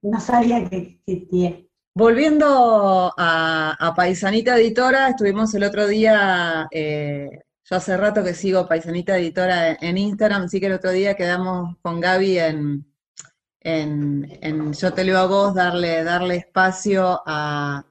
no 0.00 0.20
sabía 0.20 0.66
que 0.68 1.02
existía. 1.06 1.60
Volviendo 1.94 3.12
a, 3.18 3.92
Paisanita 3.94 4.56
Editora, 4.56 5.10
estuvimos 5.10 5.52
el 5.54 5.64
otro 5.64 5.86
día, 5.86 6.68
eh, 6.70 7.28
yo 7.64 7.76
hace 7.76 7.96
rato 7.96 8.24
que 8.24 8.32
sigo 8.32 8.66
Paisanita 8.66 9.18
Editora 9.18 9.72
en, 9.72 9.98
Instagram, 9.98 10.44
así 10.44 10.60
que 10.60 10.66
el 10.66 10.74
otro 10.74 10.92
día 10.92 11.14
quedamos 11.14 11.76
con 11.82 12.00
Gaby 12.00 12.38
en, 12.38 12.86
en, 13.60 14.72
Yo 14.72 14.92
te 14.92 15.04
leo 15.04 15.18
a 15.18 15.26
vos, 15.26 15.54
darle, 15.54 16.04
darle 16.04 16.36
espacio 16.36 17.22
a, 17.26 17.84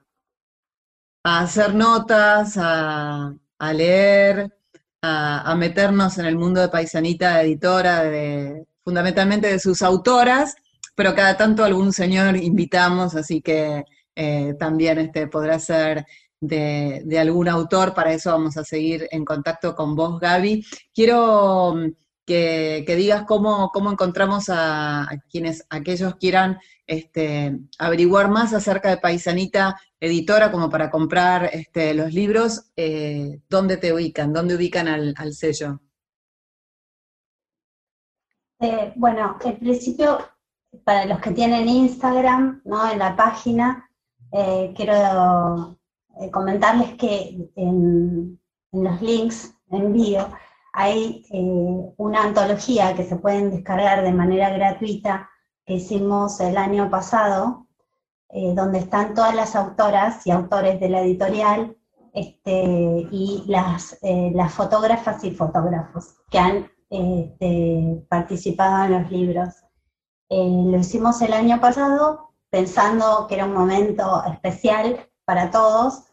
hacer 1.24 1.74
notas, 1.74 2.54
a, 2.56 3.34
leer, 3.74 4.56
a, 5.02 5.54
meternos 5.56 6.18
en 6.18 6.26
el 6.26 6.36
mundo 6.36 6.60
de 6.60 6.68
Paisanita 6.68 7.42
Editora, 7.42 8.04
de, 8.04 8.66
fundamentalmente 8.82 9.48
de 9.48 9.58
sus 9.58 9.82
autoras, 9.82 10.56
pero 10.94 11.14
cada 11.14 11.36
tanto 11.36 11.64
algún 11.64 11.92
señor 11.92 12.36
invitamos, 12.36 13.14
así 13.14 13.40
que 13.42 13.84
eh, 14.16 14.54
también 14.58 14.98
este, 14.98 15.28
podrá 15.28 15.58
ser 15.58 16.04
de, 16.40 17.18
algún 17.20 17.48
autor, 17.48 17.94
para 17.94 18.12
eso 18.12 18.30
vamos 18.30 18.56
a 18.56 18.64
seguir 18.64 19.08
en 19.10 19.24
contacto 19.24 19.74
con 19.74 19.94
vos, 19.94 20.18
Gaby. 20.20 20.64
Quiero 20.94 21.74
que, 22.28 22.94
digas 22.94 23.24
cómo, 23.26 23.70
cómo 23.72 23.90
encontramos 23.90 24.50
a, 24.50 25.08
quienes, 25.30 25.66
aquellos 25.70 26.16
quieran 26.16 26.58
este, 26.86 27.58
averiguar 27.78 28.30
más 28.30 28.52
acerca 28.52 28.90
de 28.90 28.98
Paisanita 28.98 29.80
Editora, 29.98 30.52
como 30.52 30.68
para 30.68 30.90
comprar 30.90 31.48
este, 31.52 31.94
los 31.94 32.12
libros, 32.12 32.70
eh, 32.76 33.40
¿dónde 33.48 33.78
te 33.78 33.94
ubican? 33.94 34.34
¿Dónde 34.34 34.56
ubican 34.56 34.88
al, 34.88 35.32
sello? 35.32 35.80
Eh, 38.60 38.92
bueno, 38.96 39.38
en 39.42 39.58
principio, 39.58 40.18
para 40.84 41.06
los 41.06 41.20
que 41.20 41.30
tienen 41.30 41.66
Instagram, 41.66 42.60
¿no? 42.64 42.90
En 42.92 42.98
la 42.98 43.16
página 43.16 43.88
eh, 44.32 44.74
quiero 44.76 45.78
comentarles 46.30 46.94
que 46.96 47.50
en, 47.56 48.38
los 48.70 49.00
links 49.00 49.54
envío 49.70 50.28
hay 50.78 51.26
eh, 51.32 51.92
una 51.96 52.22
antología 52.22 52.94
que 52.94 53.04
se 53.04 53.16
pueden 53.16 53.50
descargar 53.50 54.04
de 54.04 54.12
manera 54.12 54.48
gratuita 54.50 55.28
que 55.66 55.74
hicimos 55.74 56.40
el 56.40 56.56
año 56.56 56.88
pasado, 56.88 57.66
donde 58.54 58.78
están 58.80 59.14
todas 59.14 59.34
las 59.34 59.56
autoras 59.56 60.26
y 60.26 60.30
autores 60.30 60.78
de 60.80 60.88
la 60.90 61.00
editorial 61.00 61.76
este, 62.12 63.08
y 63.10 63.42
las, 63.46 63.98
las 64.02 64.52
fotógrafas 64.52 65.24
y 65.24 65.30
fotógrafos 65.30 66.14
que 66.30 66.38
han 66.38 66.70
este, 66.90 68.06
participado 68.08 68.84
en 68.84 69.02
los 69.02 69.10
libros. 69.10 69.54
lo 70.30 70.78
hicimos 70.78 71.20
el 71.22 71.32
año 71.32 71.58
pasado 71.58 72.28
pensando 72.50 73.26
que 73.26 73.34
era 73.34 73.44
un 73.44 73.54
momento 73.54 74.22
especial 74.24 75.08
para 75.24 75.50
todos 75.50 76.04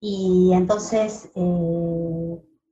y 0.00 0.50
entonces 0.52 1.30
eh, 1.34 1.93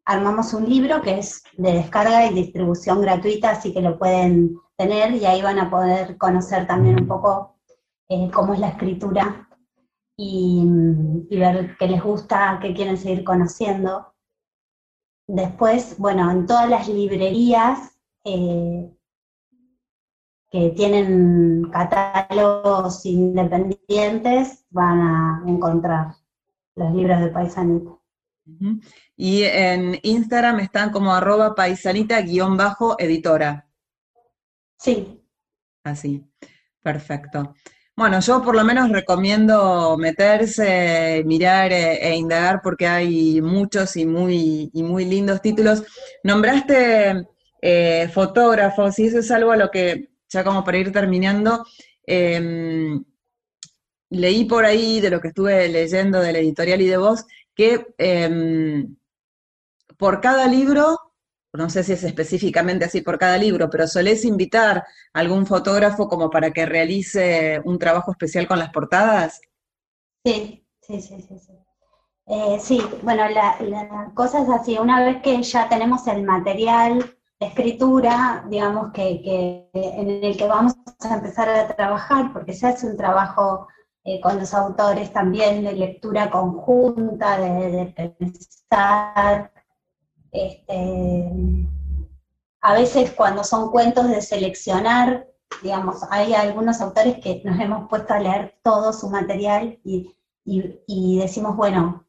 armamos 0.04 0.52
un 0.54 0.68
libro 0.68 1.00
que 1.02 1.18
es 1.18 1.44
de 1.56 1.72
descarga 1.72 2.26
y 2.26 2.34
distribución 2.34 3.00
gratuita, 3.00 3.50
así 3.50 3.72
que 3.72 3.80
lo 3.80 3.98
pueden 3.98 4.56
tener 4.76 5.14
y 5.14 5.24
ahí 5.24 5.42
van 5.42 5.58
a 5.58 5.70
poder 5.70 6.16
conocer 6.18 6.66
también 6.66 7.00
un 7.00 7.06
poco 7.06 7.56
eh, 8.08 8.30
cómo 8.32 8.54
es 8.54 8.60
la 8.60 8.68
escritura 8.68 9.48
y, 10.16 10.64
ver 11.30 11.76
qué 11.78 11.88
les 11.88 12.02
gusta, 12.02 12.58
qué 12.60 12.74
quieren 12.74 12.96
seguir 12.96 13.24
conociendo. 13.24 14.14
Después, 15.26 15.98
bueno, 15.98 16.30
en 16.30 16.46
todas 16.46 16.68
las 16.68 16.88
librerías 16.88 17.98
eh, 18.24 18.92
que 20.50 20.70
tienen 20.70 21.70
catálogos 21.72 23.06
independientes 23.06 24.66
van 24.70 25.00
a 25.00 25.44
encontrar 25.46 26.14
los 26.76 26.92
libros 26.92 27.20
de 27.20 27.28
Paisanita. 27.28 28.01
Y 29.16 29.44
en 29.44 29.98
Instagram 30.02 30.60
están 30.60 30.90
como 30.90 31.14
arroba 31.14 31.54
paisanita-editora. 31.54 33.68
Sí. 34.78 35.22
Así, 35.84 36.24
perfecto. 36.80 37.54
Bueno, 37.96 38.20
yo 38.20 38.42
por 38.42 38.56
lo 38.56 38.64
menos 38.64 38.90
recomiendo 38.90 39.96
meterse, 39.98 41.22
mirar 41.26 41.72
e, 41.72 42.08
e 42.08 42.16
indagar 42.16 42.60
porque 42.62 42.86
hay 42.86 43.40
muchos 43.42 43.96
y 43.96 44.06
muy, 44.06 44.70
y 44.72 44.82
muy 44.82 45.04
lindos 45.04 45.42
títulos. 45.42 45.82
Nombraste 46.24 47.26
eh, 47.60 48.08
fotógrafos 48.12 48.98
y 48.98 49.06
eso 49.06 49.18
es 49.18 49.30
algo 49.30 49.52
a 49.52 49.56
lo 49.56 49.70
que 49.70 50.10
ya 50.28 50.44
como 50.44 50.64
para 50.64 50.78
ir 50.78 50.92
terminando, 50.92 51.64
em, 52.06 53.04
leí 54.10 54.44
por 54.46 54.64
ahí 54.64 55.00
de 55.00 55.10
lo 55.10 55.20
que 55.20 55.28
estuve 55.28 55.68
leyendo 55.68 56.20
de 56.20 56.32
la 56.32 56.38
editorial 56.38 56.80
y 56.80 56.86
de 56.86 56.96
vos, 56.96 57.24
que 57.54 57.94
em, 57.98 58.96
por 59.96 60.20
cada 60.20 60.46
libro, 60.46 60.98
no 61.52 61.68
sé 61.70 61.84
si 61.84 61.92
es 61.92 62.04
específicamente 62.04 62.84
así 62.84 63.02
por 63.02 63.18
cada 63.18 63.36
libro, 63.38 63.68
pero 63.70 63.86
solés 63.86 64.24
invitar 64.24 64.78
a 65.12 65.20
algún 65.20 65.46
fotógrafo 65.46 66.08
como 66.08 66.30
para 66.30 66.52
que 66.52 66.66
realice 66.66 67.60
un 67.64 67.78
trabajo 67.78 68.12
especial 68.12 68.48
con 68.48 68.58
las 68.58 68.70
portadas. 68.70 69.40
Sí, 70.24 70.66
sí, 70.80 71.00
sí, 71.00 71.20
sí. 71.20 71.38
Sí, 71.38 71.52
eh, 72.26 72.58
sí 72.60 72.80
bueno, 73.02 73.28
la, 73.28 74.12
cosa 74.14 74.42
es 74.42 74.48
así, 74.48 74.78
una 74.78 75.04
vez 75.04 75.22
que 75.22 75.42
ya 75.42 75.68
tenemos 75.68 76.06
el 76.06 76.22
material 76.22 77.16
escritura, 77.46 78.44
digamos, 78.48 78.92
que, 78.92 79.68
en 79.74 80.24
el 80.24 80.36
que 80.36 80.46
vamos 80.46 80.74
a 81.00 81.14
empezar 81.14 81.48
a 81.48 81.74
trabajar, 81.74 82.32
porque 82.32 82.52
se 82.52 82.66
hace 82.66 82.86
un 82.86 82.96
trabajo 82.96 83.68
eh, 84.04 84.20
con 84.20 84.38
los 84.38 84.52
autores 84.52 85.12
también 85.12 85.62
de 85.62 85.74
lectura 85.74 86.28
conjunta, 86.28 87.38
de, 87.38 87.86
pensar. 88.18 89.52
Este, 90.32 91.30
a 92.60 92.74
veces 92.74 93.12
cuando 93.12 93.44
son 93.44 93.70
cuentos 93.70 94.08
de 94.08 94.20
seleccionar, 94.22 95.28
digamos, 95.62 96.02
hay 96.10 96.34
algunos 96.34 96.80
autores 96.80 97.18
que 97.20 97.42
nos 97.44 97.60
hemos 97.60 97.88
puesto 97.88 98.14
a 98.14 98.18
leer 98.20 98.58
todo 98.62 98.92
su 98.92 99.08
material 99.08 99.78
y, 99.84 100.14
decimos, 101.18 101.56
bueno, 101.56 102.04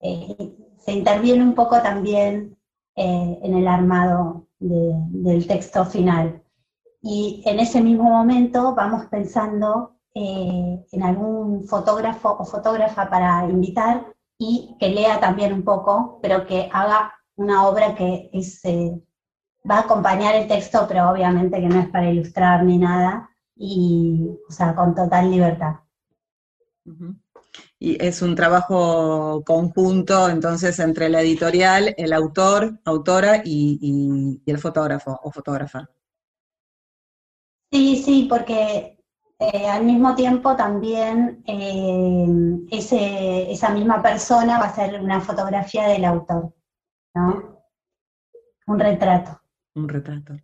eh, 0.00 0.56
se 0.78 0.92
interviene 0.92 1.42
un 1.42 1.54
poco 1.54 1.82
también 1.82 2.56
eh, 2.96 3.38
en 3.42 3.54
el 3.54 3.68
armado 3.68 4.46
del 4.58 5.46
texto 5.46 5.84
final. 5.84 6.42
Y 7.02 7.42
en 7.44 7.60
ese 7.60 7.82
mismo 7.82 8.04
momento 8.04 8.74
vamos 8.74 9.06
pensando 9.06 9.97
eh, 10.14 10.86
en 10.90 11.02
algún 11.02 11.64
fotógrafo 11.64 12.36
o 12.38 12.44
fotógrafa 12.44 13.08
para 13.08 13.48
invitar 13.48 14.06
y 14.38 14.76
que 14.78 14.88
lea 14.88 15.20
también 15.20 15.52
un 15.52 15.64
poco, 15.64 16.18
pero 16.22 16.46
que 16.46 16.68
haga 16.72 17.14
una 17.36 17.66
obra 17.68 17.94
que 17.94 18.30
eh, 18.32 19.00
va 19.68 19.76
a 19.76 19.80
acompañar 19.80 20.34
el 20.34 20.48
texto, 20.48 20.86
pero 20.88 21.10
obviamente 21.10 21.60
que 21.60 21.68
no 21.68 21.80
es 21.80 21.88
para 21.88 22.10
ilustrar 22.10 22.64
ni 22.64 22.78
nada, 22.78 23.30
y, 23.58 24.28
o 24.48 24.52
sea, 24.52 24.74
con 24.74 24.94
total 24.94 25.30
libertad. 25.30 25.74
Y 27.78 28.02
es 28.02 28.22
un 28.22 28.34
trabajo 28.34 29.42
conjunto, 29.44 30.28
entonces, 30.28 30.78
entre 30.78 31.08
la 31.08 31.20
editorial, 31.20 31.94
el 31.98 32.12
autor, 32.12 32.80
autora 32.84 33.42
y, 33.44 34.40
el 34.46 34.58
fotógrafo 34.58 35.18
o 35.22 35.30
fotógrafa. 35.30 35.90
Sí, 37.70 38.02
sí, 38.02 38.26
porque 38.28 38.97
eh, 39.40 39.68
al 39.68 39.84
mismo 39.84 40.14
tiempo 40.14 40.56
también 40.56 41.44
eh, 41.46 42.66
esa 42.70 43.70
misma 43.70 44.02
persona 44.02 44.58
va 44.58 44.64
a 44.64 44.68
hacer 44.68 45.00
una 45.00 45.20
fotografía 45.20 45.86
del 45.86 46.04
autor, 46.04 46.52
¿no? 47.14 47.60
Un 48.66 48.78
retrato. 48.78 49.40
Un 49.74 49.88
retrato. 49.88 50.34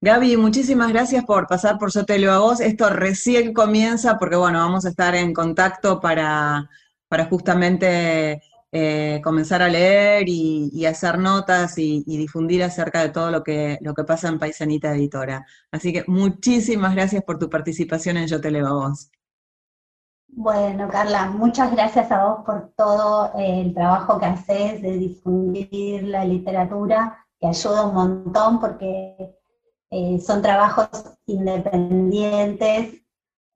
Gaby, 0.00 0.36
muchísimas 0.36 0.88
gracias 0.90 1.24
por 1.24 1.46
pasar 1.46 1.76
por 1.76 1.92
Yo 1.92 2.04
Te 2.04 2.18
Leo 2.18 2.32
a 2.32 2.38
Vos. 2.38 2.60
Esto 2.60 2.88
recién 2.88 3.52
comienza 3.52 4.16
porque, 4.18 4.36
bueno, 4.36 4.58
vamos 4.60 4.86
a 4.86 4.90
estar 4.90 5.14
en 5.14 5.34
contacto 5.34 6.00
para, 6.00 6.70
para 7.08 7.26
justamente 7.26 8.40
eh, 8.70 9.20
comenzar 9.24 9.62
a 9.62 9.68
leer 9.68 10.28
y, 10.28 10.84
hacer 10.86 11.18
notas 11.18 11.78
y, 11.78 12.02
difundir 12.04 12.62
acerca 12.62 13.00
de 13.00 13.08
todo 13.08 13.30
lo 13.30 13.42
que, 13.42 13.78
lo 13.80 13.94
que 13.94 14.04
pasa 14.04 14.28
en 14.28 14.38
Paisanita 14.38 14.94
Editora. 14.94 15.46
Así 15.70 15.92
que 15.92 16.04
muchísimas 16.06 16.94
gracias 16.94 17.22
por 17.24 17.38
tu 17.38 17.48
participación 17.48 18.18
en 18.18 18.26
Yo 18.26 18.40
Te 18.40 18.50
Leo 18.50 18.66
a 18.66 18.72
Vos. 18.72 19.10
Bueno, 20.30 20.88
Carla, 20.88 21.30
muchas 21.30 21.72
gracias 21.72 22.12
a 22.12 22.24
vos 22.24 22.44
por 22.44 22.72
todo 22.76 23.32
el 23.38 23.72
trabajo 23.74 24.20
que 24.20 24.26
haces 24.26 24.82
de 24.82 24.92
difundir 24.92 26.04
la 26.04 26.24
literatura, 26.24 27.26
que 27.40 27.46
ayuda 27.48 27.86
un 27.86 27.94
montón 27.94 28.60
porque 28.60 29.34
eh, 29.90 30.20
son 30.20 30.42
trabajos 30.42 30.88
independientes 31.26 33.02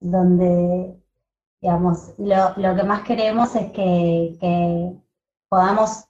donde, 0.01 1.02
digamos, 1.63 2.13
lo, 2.19 2.55
que 2.57 2.83
más 2.83 3.03
queremos 3.03 3.55
es 3.55 3.71
que, 3.71 4.93
podamos 5.49 6.05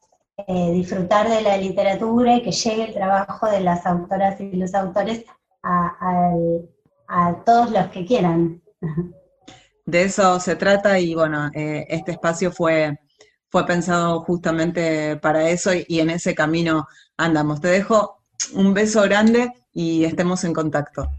eh, 0.48 0.72
disfrutar 0.72 1.28
de 1.28 1.42
la 1.42 1.56
literatura 1.56 2.36
y 2.36 2.42
que 2.42 2.52
llegue 2.52 2.84
el 2.84 2.94
trabajo 2.94 3.46
de 3.48 3.60
las 3.60 3.84
autoras 3.84 4.40
y 4.40 4.52
los 4.56 4.72
autores 4.74 5.24
a, 5.62 6.32
todos 7.44 7.70
los 7.70 7.86
que 7.88 8.06
quieran. 8.06 8.62
De 9.84 10.04
eso 10.04 10.40
se 10.40 10.56
trata 10.56 10.98
y 10.98 11.14
bueno, 11.14 11.50
eh, 11.54 11.84
este 11.88 12.12
espacio 12.12 12.50
fue, 12.50 12.98
fue 13.50 13.66
pensado 13.66 14.22
justamente 14.22 15.16
para 15.16 15.48
eso 15.50 15.70
y 15.74 16.00
en 16.00 16.08
ese 16.10 16.34
camino 16.34 16.86
andamos. 17.18 17.60
Te 17.60 17.68
dejo 17.68 18.22
un 18.54 18.72
beso 18.72 19.02
grande 19.02 19.52
y 19.72 20.04
estemos 20.04 20.44
en 20.44 20.54
contacto. 20.54 21.10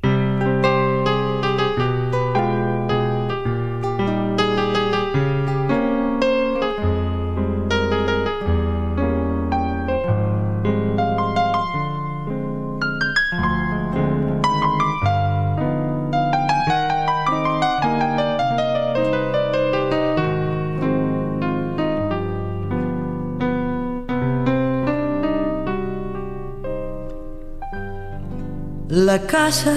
Casa 29.54 29.76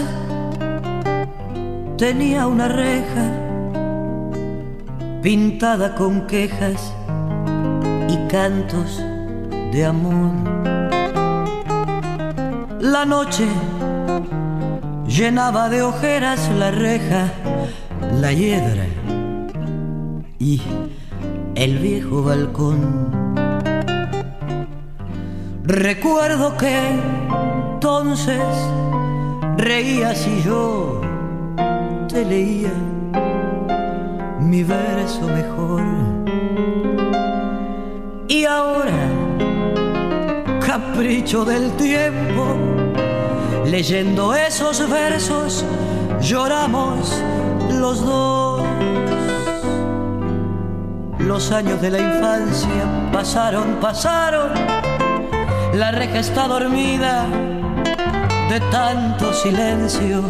tenía 1.99 2.47
una 2.47 2.67
reja 2.67 3.27
pintada 5.23 5.95
con 5.95 6.27
quejas 6.27 6.95
y 8.09 8.17
cantos 8.29 9.03
de 9.73 9.85
amor. 9.85 10.33
La 12.81 13.05
noche 13.05 13.47
llenaba 15.07 15.69
de 15.69 15.83
ojeras 15.83 16.51
la 16.59 16.71
reja, 16.71 17.31
la 18.15 18.33
hiedra 18.33 18.87
y 20.39 20.63
el 21.55 21.79
viejo 21.81 22.23
balcón. 22.23 23.11
Recuerdo 25.65 26.57
que 26.57 26.73
entonces 27.75 28.41
reías 29.57 30.27
y 30.27 30.43
yo 30.43 31.01
te 32.09 32.25
leía 32.25 32.73
mi 34.41 34.63
verso 34.63 35.23
mejor. 35.23 35.83
Y 38.29 38.45
ahora, 38.45 39.09
capricho 40.65 41.45
del 41.45 41.71
tiempo, 41.73 42.57
leyendo 43.65 44.35
esos 44.35 44.89
versos, 44.89 45.65
lloramos 46.21 47.23
los 47.73 48.05
dos. 48.05 48.63
Los 51.19 51.51
años 51.51 51.81
de 51.81 51.91
la 51.91 51.99
infancia 51.99 53.11
pasaron, 53.13 53.79
pasaron, 53.81 54.51
la 55.75 55.91
reja 55.91 56.21
está 56.21 56.47
dormida 56.47 57.27
de 58.49 58.61
tanto 58.71 59.33
silencio. 59.33 60.23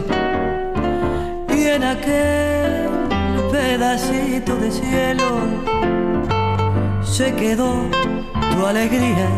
Y 1.48 1.66
en 1.66 1.84
aquel 1.84 2.88
pedacito 3.52 4.56
de 4.56 4.70
cielo 4.70 5.40
se 7.02 7.34
quedó 7.34 7.74
tu 8.52 8.66
alegría 8.66 9.28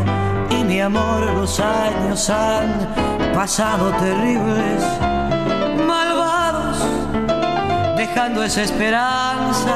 y 0.49 0.63
mi 0.63 0.79
amor. 0.81 1.21
Los 1.35 1.59
años 1.59 2.29
han 2.29 2.87
pasado 3.33 3.91
terribles 3.97 4.83
malvados 5.87 6.77
dejando 7.97 8.43
esa 8.43 8.63
esperanza 8.63 9.75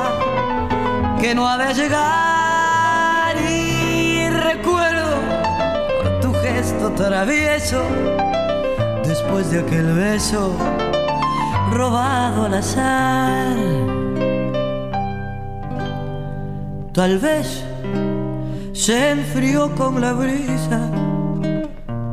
que 1.20 1.36
no 1.36 1.48
ha 1.48 1.58
de 1.58 1.74
llegar. 1.74 3.36
Y 3.50 4.30
recuerdo 4.30 5.18
tu 6.22 6.34
gesto 6.36 6.92
travieso 6.92 7.84
después 9.08 9.52
de 9.52 9.60
aquel 9.60 9.94
beso 9.94 10.52
robado 11.72 12.46
al 12.46 12.54
azar. 12.56 13.56
Tal 16.94 17.18
vez 17.20 17.64
se 18.74 19.12
enfrió 19.12 19.74
con 19.76 20.00
la 20.02 20.14
brisa 20.14 20.90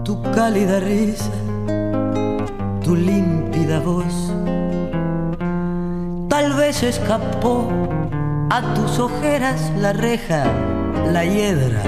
tu 0.04 0.20
cálida 0.32 0.80
risa, 0.80 1.30
tu 2.82 2.96
límpida 2.96 3.78
voz. 3.78 4.32
Tal 6.28 6.54
vez 6.54 6.82
escapó 6.82 7.68
a 8.50 8.74
tus 8.74 8.98
ojeras 8.98 9.70
la 9.78 9.92
reja, 9.92 10.44
la 11.12 11.24
hiedra 11.24 11.82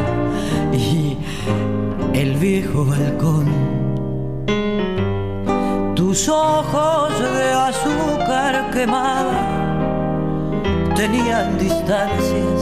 y 0.72 1.18
el 2.14 2.36
viejo 2.36 2.84
balcón 2.84 3.81
tus 6.12 6.28
ojos 6.28 7.18
de 7.18 7.52
azúcar 7.54 8.70
quemada 8.70 9.32
tenían 10.94 11.56
distancias 11.56 12.60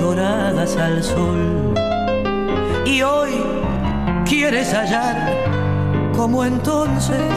doradas 0.00 0.74
al 0.78 1.04
sol. 1.04 1.74
Y 2.86 3.02
hoy 3.02 3.44
quieres 4.24 4.72
hallar, 4.72 5.36
como 6.16 6.42
entonces, 6.42 7.30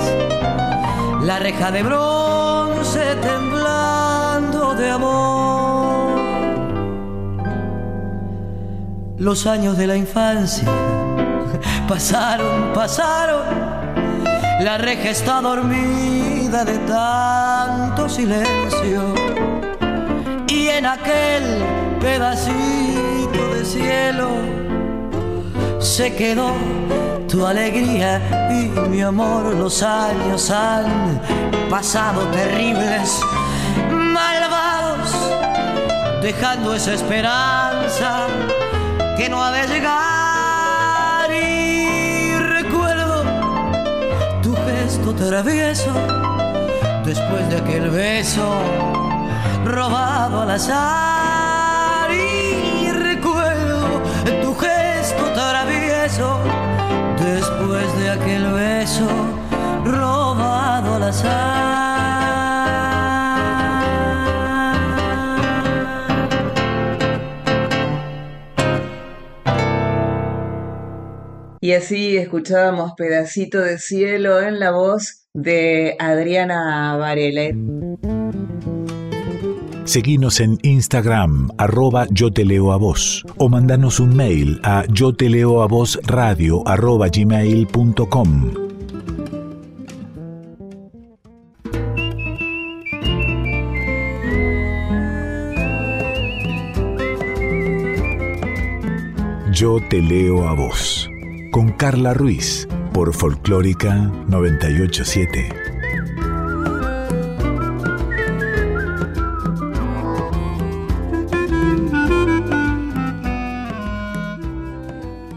la 1.21 1.37
reja 1.37 1.69
de 1.69 1.83
bronce 1.83 3.03
temblando 3.21 4.73
de 4.73 4.89
amor. 4.89 6.17
Los 9.17 9.47
años 9.47 9.77
de 9.77 9.85
la 9.87 9.97
infancia 9.97 10.69
pasaron, 11.89 12.71
pasaron 12.73 13.62
la 14.63 14.77
reja 14.77 15.09
está 15.09 15.41
dormida 15.41 16.63
de 16.63 16.77
tanto 16.79 18.07
silencio. 18.07 19.13
Y 20.47 20.69
en 20.69 20.85
aquel 20.85 21.43
pedacito 21.99 23.53
de 23.55 23.65
cielo 23.65 24.29
se 25.79 26.15
quedó 26.15 26.53
tu 27.27 27.45
alegría 27.45 28.21
y 28.51 28.69
mi 28.89 29.01
amor. 29.01 29.53
Los 29.53 29.83
años 29.83 30.49
han 30.49 31.19
pasado 31.69 32.21
terribles, 32.27 33.19
malvados, 33.91 35.13
dejando 36.21 36.73
esa 36.73 36.93
esperanza 36.93 38.27
que 39.17 39.27
no 39.27 39.43
ha 39.43 39.51
de 39.51 39.67
llegar 39.67 40.22
travieso 45.11 45.91
después 47.05 47.49
de 47.49 47.57
aquel 47.57 47.89
beso 47.89 48.47
robado 49.65 50.43
al 50.43 50.51
azar 50.51 52.09
y 52.11 52.89
recuerdo 52.89 54.01
tu 54.41 54.55
gesto 54.55 55.23
travieso 55.33 56.39
después 57.19 57.97
de 57.99 58.09
aquel 58.11 58.51
beso 58.53 59.07
robado 59.83 60.95
al 60.95 61.03
azar. 61.03 62.42
Y 71.63 71.71
así 71.71 72.17
escuchábamos 72.17 72.91
Pedacito 72.97 73.61
de 73.61 73.79
Cielo 73.79 74.41
en 74.41 74.59
la 74.59 74.71
voz 74.71 75.29
de 75.33 75.95
Adriana 75.97 76.97
Varela. 76.97 77.55
Seguinos 79.85 80.41
en 80.41 80.57
Instagram, 80.63 81.51
arroba 81.57 82.05
yo 82.11 82.33
te 82.33 82.43
leo 82.43 82.73
a 82.73 82.75
vos, 82.75 83.23
o 83.37 83.47
mandanos 83.47 84.01
un 84.01 84.13
mail 84.13 84.59
a 84.61 84.83
yo 84.91 85.15
te 85.15 85.29
leo 85.29 85.61
a 85.61 85.67
vos 85.67 85.97
radio 86.03 86.67
arroba 86.67 87.07
gmail.com. 87.07 88.53
Yo 99.53 99.77
te 99.89 100.01
leo 100.01 100.45
a 100.45 100.53
vos 100.55 101.09
con 101.53 101.71
Carla 101.73 102.15
Ruiz 102.15 102.67
por 102.95 103.13
Folclórica 103.13 103.93
987. 104.27 105.49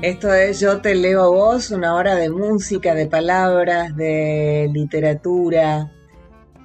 Esto 0.01 0.33
es 0.33 0.59
Yo 0.59 0.81
te 0.81 0.95
leo 0.95 1.23
a 1.23 1.29
vos, 1.29 1.71
una 1.71 1.95
hora 1.95 2.15
de 2.15 2.31
música, 2.31 2.95
de 2.95 3.07
palabras, 3.09 3.95
de 3.95 4.71
literatura, 4.73 5.93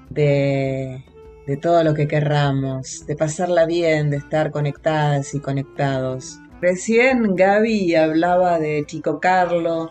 de, 0.10 1.04
de 1.46 1.58
todo 1.58 1.84
lo 1.84 1.94
que 1.94 2.08
querramos, 2.08 3.06
de 3.06 3.18
pasarla 3.18 3.66
bien, 3.66 4.12
de 4.12 4.18
estar 4.18 4.50
conectadas 4.52 5.34
y 5.34 5.42
conectados. 5.42 6.40
Recién 6.62 7.36
Gaby 7.36 7.95
hablaba 7.95 8.60
de 8.60 8.86
Chico 8.86 9.19
Carlo, 9.19 9.89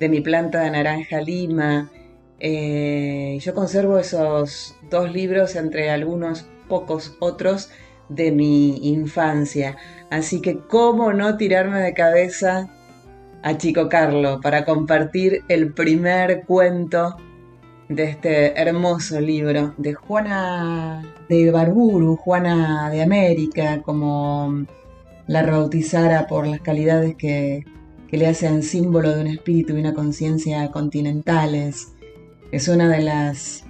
de 0.00 0.08
mi 0.08 0.20
planta 0.20 0.62
de 0.62 0.72
naranja 0.72 1.20
lima. 1.20 1.92
Eh, 2.40 3.38
yo 3.40 3.54
conservo 3.54 4.00
esos 4.00 4.74
dos 4.90 5.12
libros 5.12 5.54
entre 5.54 5.90
algunos 5.90 6.44
pocos 6.68 7.16
otros 7.20 7.70
de 8.08 8.32
mi 8.32 8.88
infancia. 8.88 9.76
Así 10.10 10.40
que 10.40 10.58
cómo 10.58 11.12
no 11.12 11.36
tirarme 11.36 11.80
de 11.80 11.94
cabeza 11.94 12.68
a 13.44 13.56
Chico 13.56 13.88
Carlo 13.88 14.40
para 14.40 14.64
compartir 14.64 15.44
el 15.46 15.72
primer 15.72 16.44
cuento 16.46 17.16
de 17.88 18.04
este 18.04 18.60
hermoso 18.60 19.20
libro 19.20 19.72
de 19.76 19.94
Juana 19.94 21.00
de 21.28 21.52
Barburu, 21.52 22.16
Juana 22.16 22.90
de 22.90 23.02
América, 23.02 23.82
como 23.82 24.66
la 25.28 25.42
rebautizara 25.42 26.26
por 26.26 26.46
las 26.46 26.60
calidades 26.60 27.14
que, 27.14 27.64
le 28.10 28.26
hacen 28.26 28.62
símbolo 28.62 29.14
de 29.14 29.20
un 29.20 29.26
espíritu 29.26 29.76
y 29.76 29.80
una 29.80 29.92
conciencia 29.92 30.70
continentales. 30.70 31.88
Es 32.50 32.66
una 32.66 32.88
de 32.88 33.02
las 33.02 33.66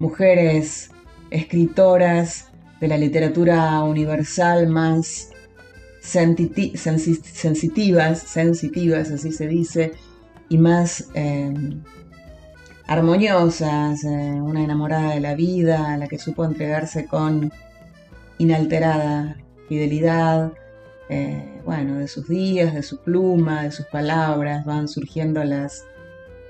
mujeres 0.00 0.90
escritoras 1.30 2.50
de 2.80 2.88
la 2.88 2.98
literatura 2.98 3.80
universal 3.84 4.66
más 4.68 5.30
sensitivas, 6.00 6.80
sensitivas, 8.18 9.10
así 9.12 9.30
se 9.30 9.46
dice, 9.46 9.92
y 10.48 10.58
más 10.58 11.08
em, 11.14 11.80
armoniosas, 12.88 14.02
eh, 14.02 14.40
una 14.42 14.64
enamorada 14.64 15.14
de 15.14 15.20
la 15.20 15.36
vida, 15.36 15.92
a 15.92 15.98
la 15.98 16.08
que 16.08 16.18
supo 16.18 16.44
entregarse 16.44 17.06
con 17.06 17.52
inalterada 18.38 19.36
fidelidad, 19.68 20.52
eh, 21.08 21.60
bueno, 21.64 21.96
de 21.96 22.08
sus 22.08 22.28
días, 22.28 22.74
de 22.74 22.82
su 22.82 22.98
pluma, 22.98 23.62
de 23.62 23.72
sus 23.72 23.86
palabras, 23.86 24.64
van 24.64 24.88
surgiendo 24.88 25.42
las 25.44 25.84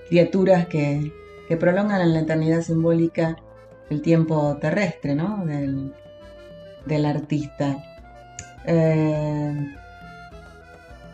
criaturas 0.09 0.66
que, 0.66 1.12
prolongan 1.59 2.03
en 2.03 2.12
la 2.12 2.21
eternidad 2.21 2.61
simbólica 2.61 3.37
el 3.88 4.03
tiempo 4.03 4.59
terrestre, 4.61 5.14
¿no? 5.14 5.44
Del, 5.47 7.07
artista. 7.07 7.77
Eh, 8.66 9.75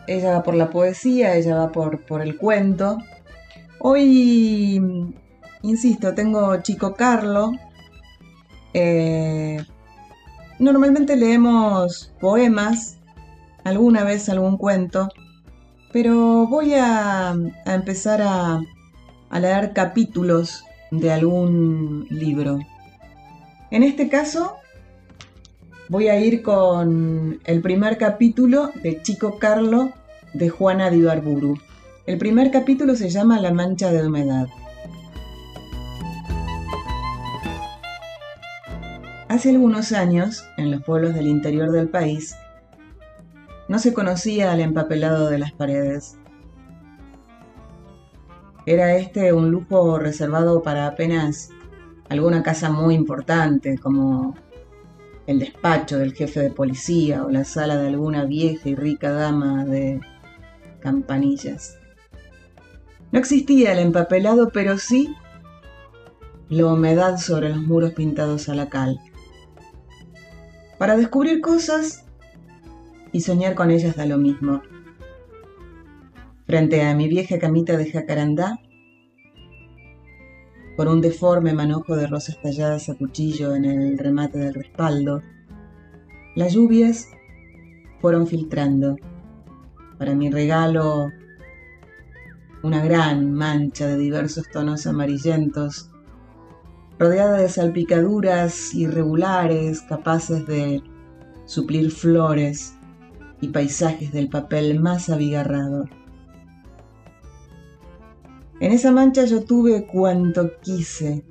ella 0.07 0.31
va 0.31 0.43
por 0.43 0.55
la 0.55 0.69
poesía, 0.69 1.35
ella 1.35 1.55
va 1.55 1.71
por, 1.71 2.01
por 2.05 2.21
el 2.21 2.37
cuento. 2.37 2.97
Hoy, 3.79 5.13
insisto, 5.61 6.13
tengo 6.13 6.61
Chico 6.61 6.95
Carlo. 6.95 7.53
Eh, 8.73 9.63
normalmente 10.59 11.15
leemos 11.15 12.13
poemas 12.19 12.97
alguna 13.65 14.03
vez 14.03 14.29
algún 14.29 14.57
cuento, 14.57 15.09
pero 15.91 16.47
voy 16.47 16.75
a, 16.75 17.35
empezar 17.65 18.21
a, 18.21 18.61
a 19.29 19.39
leer 19.39 19.73
capítulos 19.73 20.63
de 20.91 21.11
algún 21.11 22.07
libro. 22.09 22.59
En 23.71 23.83
este 23.83 24.07
caso, 24.07 24.55
voy 25.89 26.07
a 26.07 26.19
ir 26.19 26.43
con 26.43 27.41
el 27.43 27.61
primer 27.61 27.97
capítulo 27.97 28.71
de 28.81 29.01
Chico 29.01 29.39
Carlo 29.39 29.91
de 30.33 30.49
Juana 30.49 30.89
de 30.91 30.97
Ibarburu. 30.97 31.57
El 32.05 32.19
primer 32.19 32.51
capítulo 32.51 32.95
se 32.95 33.09
llama 33.09 33.39
La 33.39 33.51
mancha 33.51 33.91
de 33.91 34.05
humedad. 34.05 34.47
Hace 39.27 39.49
algunos 39.49 39.91
años, 39.91 40.45
en 40.55 40.69
los 40.69 40.83
pueblos 40.83 41.15
del 41.15 41.27
interior 41.27 41.71
del 41.71 41.89
país, 41.89 42.35
no 43.67 43.79
se 43.79 43.93
conocía 43.93 44.53
el 44.53 44.61
empapelado 44.61 45.29
de 45.29 45.39
las 45.39 45.51
paredes. 45.51 46.17
Era 48.65 48.95
este 48.95 49.33
un 49.33 49.51
lujo 49.51 49.99
reservado 49.99 50.63
para 50.63 50.87
apenas 50.87 51.49
alguna 52.09 52.43
casa 52.43 52.69
muy 52.69 52.95
importante, 52.95 53.77
como 53.77 54.35
el 55.27 55.39
despacho 55.39 55.97
del 55.97 56.13
jefe 56.13 56.39
de 56.39 56.51
policía 56.51 57.25
o 57.25 57.29
la 57.29 57.43
sala 57.43 57.77
de 57.77 57.87
alguna 57.87 58.25
vieja 58.25 58.69
y 58.69 58.75
rica 58.75 59.11
dama 59.11 59.65
de 59.65 59.99
campanillas. 60.79 61.77
No 63.11 63.19
existía 63.19 63.71
el 63.71 63.79
empapelado, 63.79 64.49
pero 64.49 64.77
sí 64.77 65.15
la 66.49 66.67
humedad 66.67 67.17
sobre 67.17 67.49
los 67.49 67.59
muros 67.59 67.93
pintados 67.93 68.49
a 68.49 68.55
la 68.55 68.69
cal. 68.69 68.99
Para 70.77 70.95
descubrir 70.95 71.41
cosas 71.41 72.04
y 73.15 73.21
soñar 73.21 73.55
con 73.55 73.71
ellas 73.71 73.95
da 73.95 74.05
lo 74.05 74.17
mismo. 74.17 74.61
Frente 76.45 76.81
a 76.81 76.93
mi 76.93 77.07
vieja 77.07 77.39
camita 77.39 77.77
de 77.77 77.89
jacarandá, 77.89 78.59
por 80.75 80.89
un 80.89 80.99
deforme 80.99 81.53
manojo 81.53 81.95
de 81.95 82.07
rosas 82.07 82.37
talladas 82.41 82.89
a 82.89 82.95
cuchillo 82.95 83.55
en 83.55 83.63
el 83.63 83.97
remate 83.97 84.37
del 84.37 84.53
respaldo, 84.53 85.21
las 86.35 86.51
lluvias 86.51 87.07
fueron 88.01 88.27
filtrando. 88.27 88.97
Para 89.97 90.13
mi 90.13 90.29
regalo, 90.29 91.07
una 92.63 92.83
gran 92.83 93.31
mancha 93.31 93.87
de 93.87 93.95
diversos 93.95 94.49
tonos 94.51 94.87
amarillentos, 94.87 95.89
rodeada 96.99 97.37
de 97.37 97.47
salpicaduras 97.47 98.73
irregulares 98.73 99.83
capaces 99.83 100.45
de 100.47 100.83
suplir 101.45 101.91
flores 101.91 102.74
y 103.45 103.49
paisajes 103.49 104.11
del 104.11 104.27
papel 104.27 104.79
más 104.79 105.09
abigarrado. 105.09 105.85
En 108.59 108.71
esa 108.71 108.91
mancha 108.91 109.25
yo 109.25 109.43
tuve 109.43 109.85
cuanto 109.85 110.59
quise. 110.61 111.23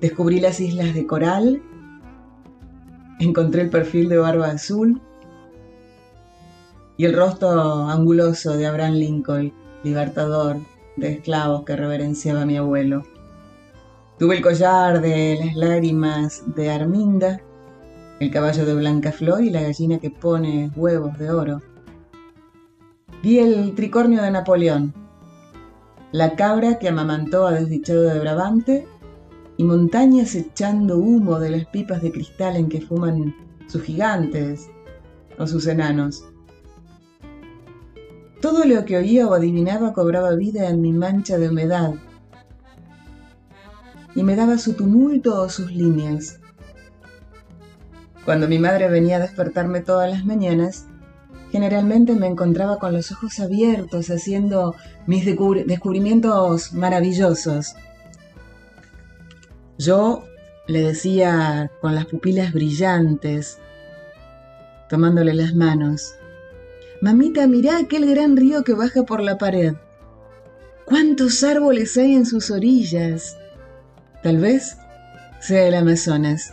Descubrí 0.00 0.38
las 0.38 0.60
islas 0.60 0.94
de 0.94 1.06
coral, 1.06 1.62
encontré 3.18 3.62
el 3.62 3.70
perfil 3.70 4.08
de 4.08 4.18
barba 4.18 4.50
azul 4.50 5.00
y 6.96 7.06
el 7.06 7.16
rostro 7.16 7.88
anguloso 7.88 8.56
de 8.56 8.66
Abraham 8.66 8.94
Lincoln, 8.94 9.52
libertador 9.82 10.58
de 10.96 11.12
esclavos 11.12 11.64
que 11.64 11.74
reverenciaba 11.74 12.42
a 12.42 12.46
mi 12.46 12.56
abuelo. 12.56 13.02
Tuve 14.18 14.36
el 14.36 14.42
collar 14.42 15.00
de 15.00 15.40
las 15.44 15.56
lágrimas 15.56 16.44
de 16.54 16.70
Arminda 16.70 17.40
el 18.22 18.30
caballo 18.30 18.64
de 18.64 18.74
blanca 18.74 19.10
flor 19.10 19.42
y 19.42 19.50
la 19.50 19.62
gallina 19.62 19.98
que 19.98 20.10
pone 20.10 20.70
huevos 20.76 21.18
de 21.18 21.30
oro. 21.30 21.60
Vi 23.20 23.40
el 23.40 23.74
tricornio 23.74 24.22
de 24.22 24.30
Napoleón, 24.30 24.94
la 26.12 26.36
cabra 26.36 26.78
que 26.78 26.88
amamantó 26.88 27.48
a 27.48 27.52
desdichado 27.52 28.02
de 28.02 28.20
Brabante 28.20 28.86
y 29.56 29.64
montañas 29.64 30.36
echando 30.36 30.98
humo 30.98 31.40
de 31.40 31.50
las 31.50 31.66
pipas 31.66 32.00
de 32.00 32.12
cristal 32.12 32.56
en 32.56 32.68
que 32.68 32.80
fuman 32.80 33.34
sus 33.66 33.82
gigantes 33.82 34.70
o 35.36 35.46
sus 35.48 35.66
enanos. 35.66 36.24
Todo 38.40 38.64
lo 38.64 38.84
que 38.84 38.98
oía 38.98 39.26
o 39.26 39.34
adivinaba 39.34 39.94
cobraba 39.94 40.34
vida 40.36 40.68
en 40.68 40.80
mi 40.80 40.92
mancha 40.92 41.38
de 41.38 41.48
humedad 41.48 41.94
y 44.14 44.22
me 44.22 44.36
daba 44.36 44.58
su 44.58 44.74
tumulto 44.74 45.42
o 45.42 45.48
sus 45.48 45.72
líneas. 45.72 46.38
Cuando 48.24 48.48
mi 48.48 48.58
madre 48.58 48.88
venía 48.88 49.16
a 49.16 49.20
despertarme 49.20 49.80
todas 49.80 50.10
las 50.10 50.24
mañanas, 50.24 50.86
generalmente 51.50 52.14
me 52.14 52.26
encontraba 52.26 52.78
con 52.78 52.92
los 52.92 53.10
ojos 53.12 53.40
abiertos 53.40 54.10
haciendo 54.10 54.74
mis 55.06 55.24
descubrimientos 55.24 56.72
maravillosos. 56.72 57.74
Yo 59.78 60.24
le 60.68 60.82
decía 60.82 61.70
con 61.80 61.94
las 61.94 62.06
pupilas 62.06 62.52
brillantes, 62.52 63.58
tomándole 64.88 65.34
las 65.34 65.54
manos, 65.54 66.14
Mamita, 67.02 67.48
mirá 67.48 67.78
aquel 67.78 68.08
gran 68.08 68.36
río 68.36 68.62
que 68.62 68.74
baja 68.74 69.02
por 69.02 69.20
la 69.20 69.36
pared. 69.36 69.74
¿Cuántos 70.84 71.42
árboles 71.42 71.96
hay 71.96 72.14
en 72.14 72.24
sus 72.24 72.48
orillas? 72.48 73.36
Tal 74.22 74.36
vez 74.36 74.76
sea 75.40 75.66
el 75.66 75.74
Amazonas. 75.74 76.52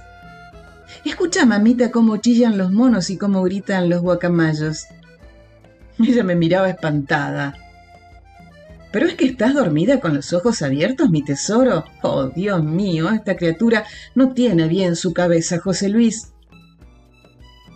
Escucha, 1.06 1.46
mamita, 1.46 1.92
cómo 1.92 2.18
chillan 2.18 2.58
los 2.58 2.72
monos 2.72 3.10
y 3.10 3.18
cómo 3.18 3.44
gritan 3.44 3.90
los 3.90 4.02
guacamayos. 4.02 4.86
Ella 6.00 6.24
me 6.24 6.36
miraba 6.36 6.70
espantada. 6.70 7.56
¿Pero 8.92 9.06
es 9.06 9.14
que 9.14 9.26
estás 9.26 9.54
dormida 9.54 10.00
con 10.00 10.16
los 10.16 10.34
ojos 10.34 10.62
abiertos, 10.62 11.10
mi 11.10 11.24
tesoro? 11.24 11.86
Oh, 12.02 12.28
Dios 12.28 12.64
mío, 12.64 13.10
esta 13.12 13.36
criatura 13.36 13.86
no 14.16 14.34
tiene 14.34 14.68
bien 14.68 14.96
su 14.96 15.14
cabeza, 15.14 15.60
José 15.60 15.90
Luis. 15.90 16.34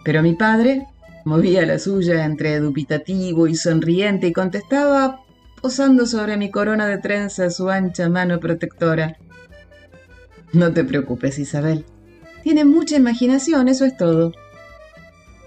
Pero 0.03 0.23
mi 0.23 0.33
padre 0.33 0.88
Movía 1.25 1.65
la 1.65 1.79
suya 1.79 2.25
entre 2.25 2.59
dubitativo 2.59 3.47
y 3.47 3.55
sonriente 3.55 4.27
y 4.27 4.33
contestaba 4.33 5.21
posando 5.62 6.05
sobre 6.05 6.36
mi 6.36 6.51
corona 6.51 6.86
de 6.86 6.97
trenza 6.97 7.49
su 7.49 7.69
ancha 7.69 8.09
mano 8.09 8.41
protectora. 8.41 9.15
No 10.51 10.73
te 10.73 10.83
preocupes, 10.83 11.39
Isabel. 11.39 11.86
Tiene 12.43 12.65
mucha 12.65 12.97
imaginación, 12.97 13.67
eso 13.69 13.86
es 13.86 13.95
todo. 13.97 14.34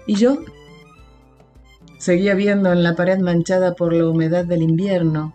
¿Y 0.05 0.15
yo? 0.15 0.39
Seguía 1.99 2.35
viendo 2.35 2.71
en 2.71 2.83
la 2.83 2.95
pared 2.95 3.19
manchada 3.19 3.75
por 3.75 3.93
la 3.93 4.07
humedad 4.07 4.45
del 4.45 4.63
invierno 4.63 5.33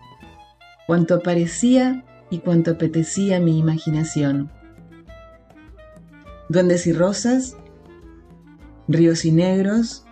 cuanto 0.87 1.21
parecía 1.21 2.05
y 2.31 2.39
cuanto 2.39 2.73
apetecía 2.73 3.41
mi 3.41 3.59
imaginación. 3.59 4.51
Duendes 6.49 6.87
y 6.87 6.93
rosas, 6.93 7.57
ríos 8.89 9.25
y 9.25 9.33
negros, 9.33 10.05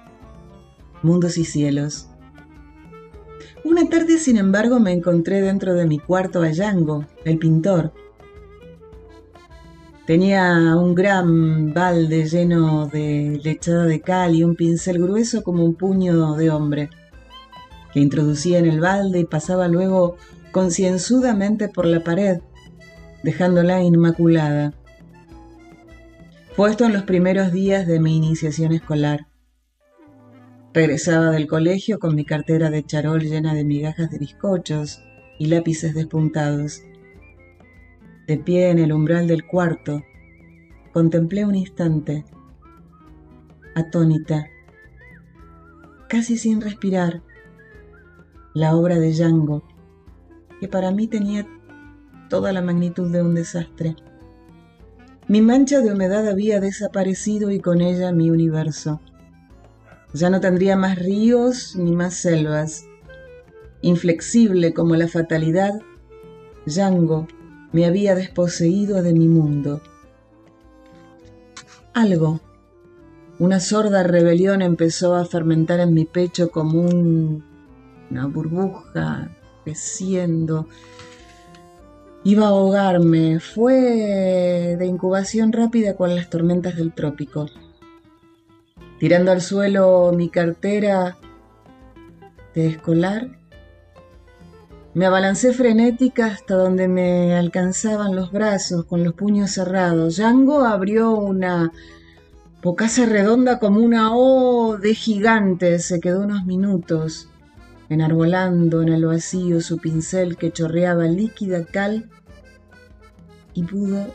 mundos 1.02 1.36
y 1.38 1.44
cielos. 1.44 2.08
Una 3.64 3.88
tarde, 3.88 4.18
sin 4.18 4.36
embargo, 4.36 4.80
me 4.80 4.92
encontré 4.92 5.40
dentro 5.40 5.74
de 5.74 5.86
mi 5.86 5.98
cuarto 5.98 6.42
a 6.42 6.50
Yango, 6.50 7.06
el 7.24 7.38
pintor. 7.38 7.92
Tenía 10.10 10.74
un 10.74 10.96
gran 10.96 11.72
balde 11.72 12.24
lleno 12.24 12.88
de 12.88 13.40
lechada 13.44 13.84
de 13.84 14.00
cal 14.00 14.34
y 14.34 14.42
un 14.42 14.56
pincel 14.56 14.98
grueso 14.98 15.44
como 15.44 15.64
un 15.64 15.76
puño 15.76 16.34
de 16.34 16.50
hombre, 16.50 16.90
que 17.92 18.00
introducía 18.00 18.58
en 18.58 18.66
el 18.66 18.80
balde 18.80 19.20
y 19.20 19.24
pasaba 19.24 19.68
luego 19.68 20.16
concienzudamente 20.50 21.68
por 21.68 21.86
la 21.86 22.02
pared, 22.02 22.40
dejándola 23.22 23.84
inmaculada. 23.84 24.74
Puesto 26.56 26.86
en 26.86 26.92
los 26.92 27.04
primeros 27.04 27.52
días 27.52 27.86
de 27.86 28.00
mi 28.00 28.16
iniciación 28.16 28.72
escolar. 28.72 29.28
Regresaba 30.74 31.30
del 31.30 31.46
colegio 31.46 32.00
con 32.00 32.16
mi 32.16 32.24
cartera 32.24 32.68
de 32.68 32.84
charol 32.84 33.20
llena 33.20 33.54
de 33.54 33.62
migajas 33.62 34.10
de 34.10 34.18
bizcochos 34.18 35.04
y 35.38 35.46
lápices 35.46 35.94
despuntados. 35.94 36.82
De 38.30 38.38
pie 38.38 38.70
en 38.70 38.78
el 38.78 38.92
umbral 38.92 39.26
del 39.26 39.44
cuarto, 39.44 40.04
contemplé 40.92 41.44
un 41.44 41.56
instante, 41.56 42.24
atónita, 43.74 44.46
casi 46.08 46.38
sin 46.38 46.60
respirar, 46.60 47.22
la 48.54 48.76
obra 48.76 49.00
de 49.00 49.10
Django, 49.10 49.64
que 50.60 50.68
para 50.68 50.92
mí 50.92 51.08
tenía 51.08 51.44
toda 52.28 52.52
la 52.52 52.62
magnitud 52.62 53.10
de 53.10 53.20
un 53.20 53.34
desastre. 53.34 53.96
Mi 55.26 55.42
mancha 55.42 55.80
de 55.80 55.92
humedad 55.92 56.28
había 56.28 56.60
desaparecido 56.60 57.50
y 57.50 57.58
con 57.58 57.80
ella 57.80 58.12
mi 58.12 58.30
universo. 58.30 59.00
Ya 60.14 60.30
no 60.30 60.38
tendría 60.38 60.76
más 60.76 60.96
ríos 61.00 61.74
ni 61.74 61.96
más 61.96 62.14
selvas. 62.14 62.84
Inflexible 63.82 64.72
como 64.72 64.94
la 64.94 65.08
fatalidad, 65.08 65.80
Yango 66.64 67.26
me 67.72 67.86
había 67.86 68.14
desposeído 68.14 69.02
de 69.02 69.12
mi 69.12 69.28
mundo. 69.28 69.80
Algo, 71.94 72.40
una 73.38 73.58
sorda 73.58 74.02
rebelión 74.02 74.62
empezó 74.62 75.14
a 75.14 75.24
fermentar 75.24 75.80
en 75.80 75.94
mi 75.94 76.04
pecho 76.04 76.50
como 76.50 76.82
una 76.82 78.26
burbuja 78.26 79.30
creciendo. 79.64 80.68
Iba 82.22 82.46
a 82.46 82.48
ahogarme. 82.50 83.40
Fue 83.40 84.76
de 84.78 84.86
incubación 84.86 85.52
rápida 85.52 85.96
con 85.96 86.14
las 86.14 86.28
tormentas 86.28 86.76
del 86.76 86.92
trópico. 86.92 87.46
Tirando 88.98 89.32
al 89.32 89.40
suelo 89.40 90.12
mi 90.14 90.28
cartera 90.28 91.16
de 92.54 92.66
escolar, 92.66 93.39
me 94.92 95.06
abalancé 95.06 95.52
frenética 95.52 96.26
hasta 96.26 96.54
donde 96.54 96.88
me 96.88 97.34
alcanzaban 97.36 98.16
los 98.16 98.32
brazos 98.32 98.84
con 98.86 99.04
los 99.04 99.14
puños 99.14 99.52
cerrados. 99.52 100.16
Yango 100.16 100.64
abrió 100.64 101.12
una 101.12 101.72
bocaza 102.62 103.06
redonda 103.06 103.60
como 103.60 103.80
una 103.80 104.14
O 104.14 104.78
de 104.78 104.94
gigante. 104.94 105.78
Se 105.78 106.00
quedó 106.00 106.22
unos 106.22 106.44
minutos 106.44 107.28
enarbolando 107.88 108.82
en 108.82 108.88
el 108.88 109.06
vacío 109.06 109.60
su 109.60 109.78
pincel 109.78 110.36
que 110.36 110.52
chorreaba 110.52 111.04
líquida 111.04 111.64
cal 111.64 112.08
y 113.54 113.62
pudo 113.62 114.06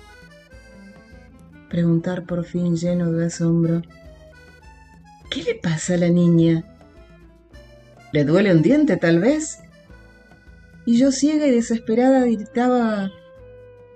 preguntar 1.69 2.25
por 2.25 2.45
fin 2.45 2.75
lleno 2.75 3.11
de 3.11 3.27
asombro. 3.27 3.81
¿Qué 5.29 5.43
le 5.43 5.55
pasa 5.55 5.95
a 5.95 5.97
la 5.97 6.09
niña? 6.09 6.63
¿Le 8.11 8.23
duele 8.23 8.53
un 8.53 8.61
diente, 8.61 8.95
tal 8.97 9.19
vez? 9.19 9.59
Y 10.85 10.97
yo 10.97 11.11
ciega 11.11 11.47
y 11.47 11.51
desesperada 11.51 12.25
gritaba 12.25 13.11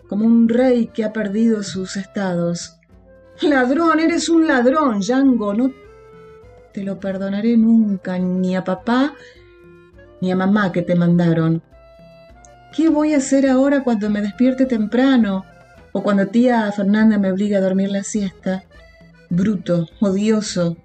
como 0.07 0.25
un 0.25 0.49
rey 0.49 0.87
que 0.87 1.03
ha 1.03 1.13
perdido 1.13 1.61
sus 1.63 1.95
estados. 1.95 2.79
Ladrón, 3.41 3.99
eres 3.99 4.27
un 4.27 4.47
ladrón, 4.47 5.01
Yango. 5.01 5.53
No 5.53 5.71
te 6.73 6.83
lo 6.83 6.99
perdonaré 6.99 7.55
nunca, 7.57 8.17
ni 8.17 8.55
a 8.55 8.63
papá, 8.63 9.13
ni 10.19 10.31
a 10.31 10.35
mamá 10.35 10.71
que 10.71 10.81
te 10.81 10.95
mandaron. 10.95 11.61
¿Qué 12.75 12.89
voy 12.89 13.13
a 13.13 13.17
hacer 13.17 13.47
ahora 13.47 13.83
cuando 13.83 14.09
me 14.09 14.21
despierte 14.21 14.65
temprano? 14.65 15.45
O 15.91 16.03
cuando 16.03 16.27
tía 16.27 16.71
Fernanda 16.71 17.17
me 17.17 17.31
obliga 17.31 17.57
a 17.57 17.61
dormir 17.61 17.91
la 17.91 18.03
siesta. 18.03 18.63
Bruto, 19.29 19.87
odioso, 19.99 20.77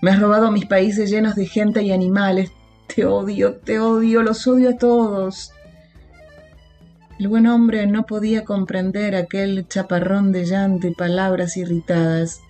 me 0.00 0.12
has 0.12 0.20
robado 0.20 0.50
mis 0.52 0.66
países 0.66 1.10
llenos 1.10 1.34
de 1.34 1.46
gente 1.46 1.82
y 1.82 1.90
animales. 1.90 2.50
Te 2.94 3.04
odio, 3.04 3.56
te 3.56 3.78
odio, 3.78 4.22
los 4.22 4.46
odio 4.46 4.70
a 4.70 4.76
todos. 4.76 5.52
El 7.18 7.28
buen 7.28 7.46
hombre 7.46 7.86
no 7.86 8.06
podía 8.06 8.44
comprender 8.44 9.14
aquel 9.14 9.68
chaparrón 9.68 10.32
de 10.32 10.46
llanto 10.46 10.86
y 10.86 10.94
palabras 10.94 11.56
irritadas. 11.56 12.40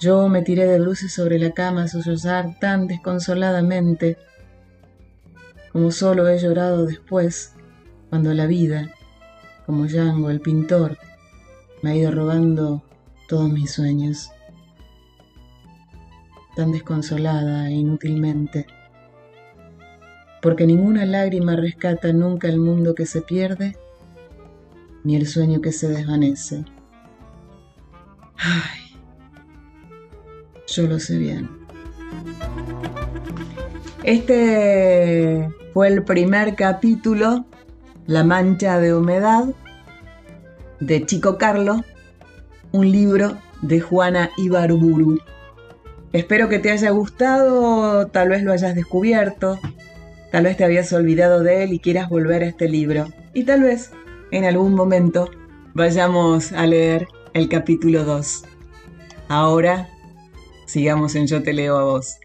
Yo 0.00 0.28
me 0.28 0.42
tiré 0.42 0.66
de 0.66 0.80
bruces 0.80 1.12
sobre 1.12 1.38
la 1.38 1.52
cama 1.52 1.84
a 1.84 1.88
sollozar 1.88 2.58
tan 2.60 2.86
desconsoladamente 2.86 4.16
como 5.72 5.90
solo 5.90 6.26
he 6.28 6.38
llorado 6.38 6.86
después, 6.86 7.54
cuando 8.10 8.34
la 8.34 8.46
vida, 8.46 8.90
como 9.66 9.86
Django 9.86 10.30
el 10.30 10.40
pintor, 10.40 10.98
me 11.82 11.90
ha 11.90 11.94
ido 11.94 12.10
robando 12.10 12.82
todos 13.28 13.50
mis 13.50 13.70
sueños 13.70 14.30
tan 16.58 16.72
desconsolada 16.72 17.68
e 17.68 17.74
inútilmente, 17.74 18.66
porque 20.42 20.66
ninguna 20.66 21.06
lágrima 21.06 21.54
rescata 21.54 22.12
nunca 22.12 22.48
el 22.48 22.58
mundo 22.58 22.96
que 22.96 23.06
se 23.06 23.22
pierde, 23.22 23.76
ni 25.04 25.14
el 25.14 25.28
sueño 25.28 25.60
que 25.60 25.70
se 25.70 25.86
desvanece. 25.86 26.64
Ay, 28.38 28.96
yo 30.66 30.88
lo 30.88 30.98
sé 30.98 31.18
bien. 31.18 31.48
Este 34.02 35.48
fue 35.72 35.86
el 35.86 36.02
primer 36.02 36.56
capítulo, 36.56 37.46
La 38.08 38.24
mancha 38.24 38.80
de 38.80 38.96
humedad, 38.96 39.44
de 40.80 41.06
Chico 41.06 41.38
Carlo, 41.38 41.84
un 42.72 42.90
libro 42.90 43.38
de 43.62 43.78
Juana 43.78 44.30
Ibarburu. 44.36 45.20
Espero 46.12 46.48
que 46.48 46.58
te 46.58 46.70
haya 46.70 46.90
gustado, 46.90 48.06
tal 48.06 48.30
vez 48.30 48.42
lo 48.42 48.52
hayas 48.52 48.74
descubierto, 48.74 49.58
tal 50.32 50.44
vez 50.44 50.56
te 50.56 50.64
habías 50.64 50.92
olvidado 50.92 51.42
de 51.42 51.64
él 51.64 51.72
y 51.72 51.80
quieras 51.80 52.08
volver 52.08 52.42
a 52.42 52.46
este 52.46 52.68
libro. 52.68 53.06
Y 53.34 53.44
tal 53.44 53.62
vez 53.62 53.90
en 54.30 54.44
algún 54.44 54.74
momento 54.74 55.30
vayamos 55.74 56.52
a 56.52 56.66
leer 56.66 57.08
el 57.34 57.48
capítulo 57.48 58.04
2. 58.04 58.44
Ahora 59.28 59.88
sigamos 60.66 61.14
en 61.14 61.26
Yo 61.26 61.42
te 61.42 61.52
leo 61.52 61.76
a 61.76 61.84
vos. 61.84 62.16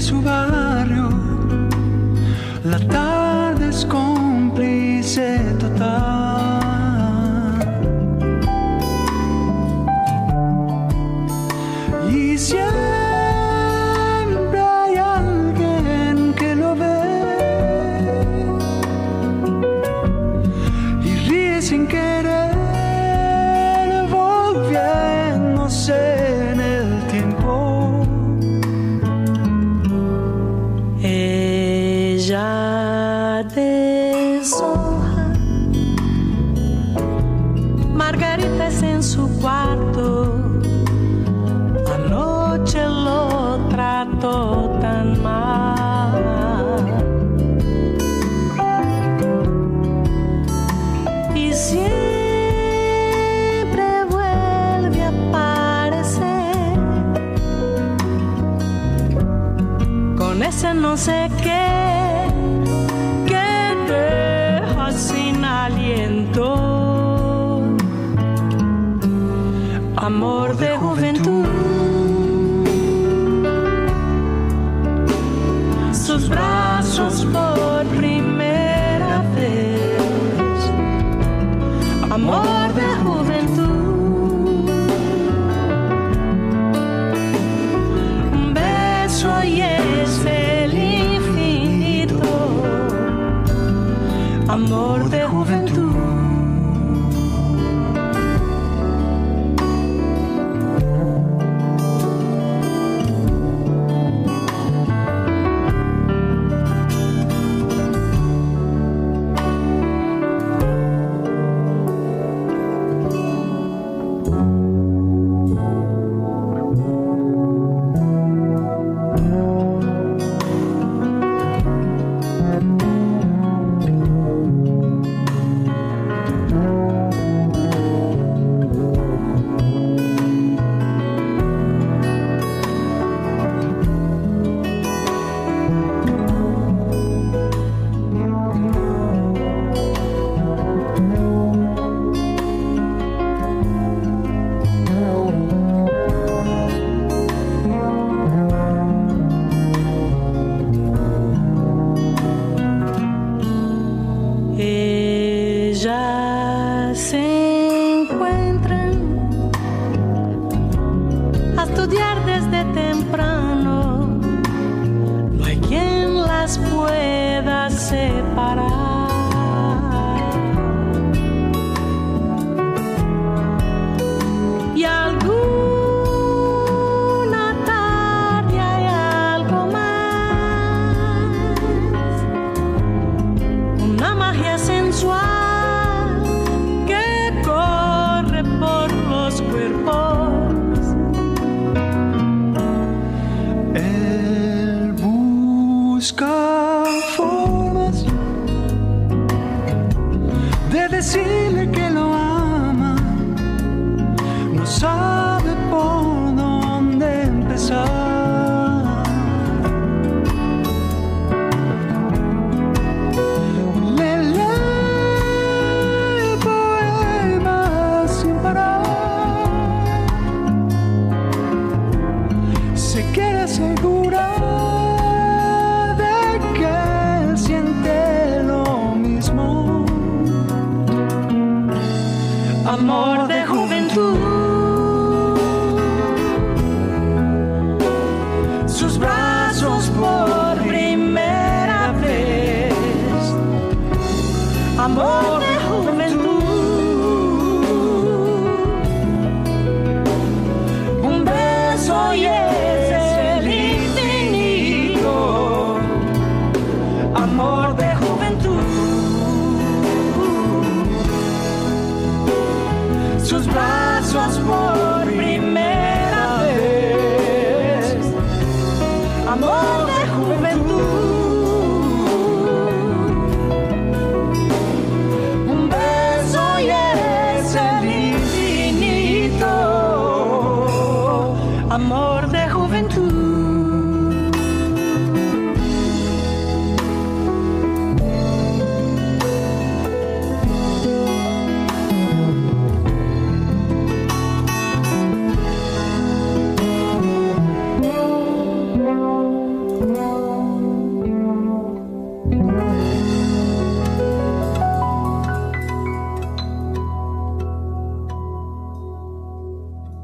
Sin 0.00 0.22
querer 0.22 0.40
volviendo. 4.58 5.59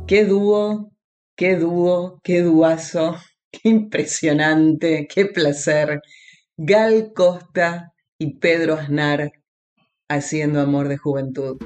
Qué 0.07 0.25
dúo, 0.25 0.93
qué 1.37 1.57
dúo, 1.57 2.21
qué 2.23 2.41
duazo, 2.41 3.17
qué 3.51 3.69
impresionante, 3.69 5.09
qué 5.13 5.27
placer. 5.27 6.01
Gal 6.57 7.13
Costa 7.13 7.93
y 8.17 8.39
Pedro 8.39 8.75
Aznar 8.75 9.33
haciendo 10.09 10.61
amor 10.61 10.87
de 10.87 10.97
juventud. 10.97 11.57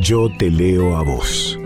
Yo 0.00 0.28
te 0.38 0.50
leo 0.52 0.96
a 0.96 1.02
vos. 1.02 1.59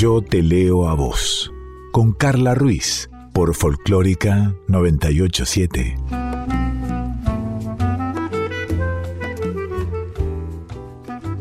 Yo 0.00 0.22
te 0.22 0.44
leo 0.44 0.86
a 0.86 0.94
vos, 0.94 1.52
con 1.90 2.12
Carla 2.12 2.54
Ruiz, 2.54 3.10
por 3.32 3.52
Folclórica 3.56 4.54
987. 4.68 5.96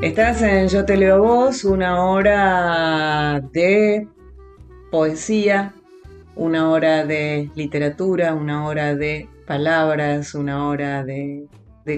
Estás 0.01 0.41
en 0.41 0.69
Yo 0.69 0.85
te 0.85 0.97
leo 0.97 1.13
a 1.13 1.19
vos, 1.19 1.63
una 1.65 2.03
hora 2.03 3.41
de 3.53 4.07
poesía, 4.89 5.75
una 6.35 6.71
hora 6.71 7.05
de 7.05 7.51
literatura, 7.53 8.33
una 8.33 8.65
hora 8.65 8.95
de 8.95 9.29
palabras, 9.45 10.33
una 10.33 10.67
hora 10.67 11.03
de, 11.03 11.47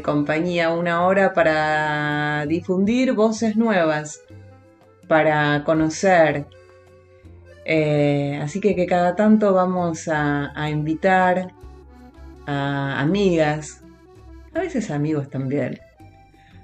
compañía, 0.04 0.72
una 0.72 1.06
hora 1.06 1.34
para 1.34 2.46
difundir 2.48 3.14
voces 3.14 3.56
nuevas, 3.56 4.20
para 5.10 5.66
conocer. 5.66 6.46
Eh, 7.66 8.40
así 8.42 8.62
que 8.62 8.86
cada 8.86 9.18
tanto 9.18 9.54
vamos 9.54 10.08
a 10.08 10.70
invitar 10.70 11.52
a 12.50 13.00
amigas, 13.00 13.84
a 14.56 14.60
veces 14.60 14.90
amigos 14.90 15.30
también, 15.30 15.80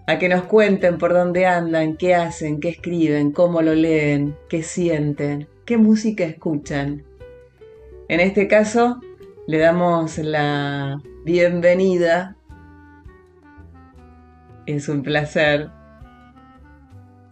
a 0.07 0.17
que 0.17 0.29
nos 0.29 0.43
cuenten 0.43 0.97
por 0.97 1.13
dónde 1.13 1.45
andan, 1.45 1.95
qué 1.95 2.15
hacen, 2.15 2.59
qué 2.59 2.69
escriben, 2.69 3.31
cómo 3.31 3.61
lo 3.61 3.75
leen, 3.75 4.35
qué 4.49 4.63
sienten, 4.63 5.47
qué 5.65 5.77
música 5.77 6.23
escuchan. 6.23 7.03
En 8.07 8.19
este 8.19 8.47
caso, 8.47 8.99
le 9.45 9.59
damos 9.59 10.17
la 10.17 11.01
bienvenida. 11.23 12.35
Es 14.65 14.89
un 14.89 15.03
placer. 15.03 15.69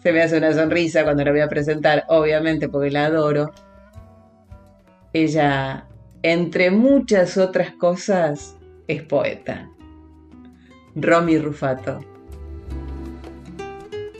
Se 0.03 0.11
me 0.11 0.21
hace 0.21 0.37
una 0.37 0.51
sonrisa 0.51 1.05
cuando 1.05 1.23
la 1.23 1.31
voy 1.31 1.39
a 1.39 1.47
presentar, 1.47 2.03
obviamente 2.09 2.67
porque 2.67 2.91
la 2.91 3.05
adoro. 3.05 3.51
Ella, 5.13 5.87
entre 6.21 6.71
muchas 6.71 7.37
otras 7.37 7.71
cosas, 7.71 8.59
es 8.89 9.01
poeta. 9.03 9.69
Romy 10.93 11.37
Rufato. 11.37 12.01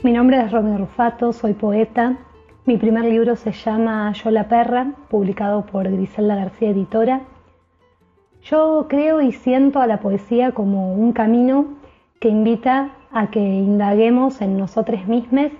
Mi 0.02 0.12
nombre 0.12 0.40
es 0.40 0.50
Romy 0.50 0.78
Rufato, 0.78 1.34
soy 1.34 1.52
poeta. 1.52 2.16
Mi 2.64 2.78
primer 2.78 3.04
libro 3.04 3.36
se 3.36 3.52
llama 3.52 4.10
Yo 4.14 4.30
la 4.30 4.48
perra, 4.48 4.94
publicado 5.10 5.66
por 5.66 5.86
Griselda 5.90 6.34
García 6.34 6.70
Editora. 6.70 7.20
Yo 8.40 8.86
creo 8.88 9.20
y 9.20 9.32
siento 9.32 9.80
a 9.80 9.86
la 9.86 10.00
poesía 10.00 10.52
como 10.52 10.94
un 10.94 11.12
camino 11.12 11.76
que 12.20 12.30
invita 12.30 12.90
a 13.12 13.30
que 13.30 13.40
indaguemos 13.40 14.40
en 14.40 14.56
nosotros 14.56 15.06
mismos 15.06 15.52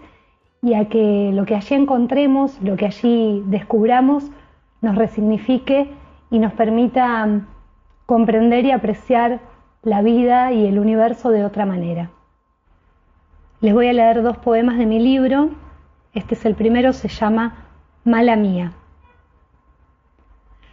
y 0.64 0.72
a 0.72 0.86
que 0.86 1.30
lo 1.34 1.44
que 1.44 1.54
allí 1.54 1.74
encontremos, 1.74 2.58
lo 2.62 2.76
que 2.76 2.86
allí 2.86 3.42
descubramos, 3.46 4.30
nos 4.80 4.96
resignifique 4.96 5.90
y 6.30 6.38
nos 6.38 6.54
permita 6.54 7.42
comprender 8.06 8.64
y 8.64 8.70
apreciar 8.70 9.40
la 9.82 10.00
vida 10.00 10.52
y 10.52 10.66
el 10.66 10.78
universo 10.78 11.28
de 11.28 11.44
otra 11.44 11.66
manera. 11.66 12.10
Les 13.60 13.74
voy 13.74 13.88
a 13.88 13.92
leer 13.92 14.22
dos 14.22 14.38
poemas 14.38 14.78
de 14.78 14.86
mi 14.86 14.98
libro. 14.98 15.50
Este 16.14 16.34
es 16.34 16.46
el 16.46 16.54
primero, 16.54 16.94
se 16.94 17.08
llama 17.08 17.66
Mala 18.04 18.34
Mía. 18.34 18.72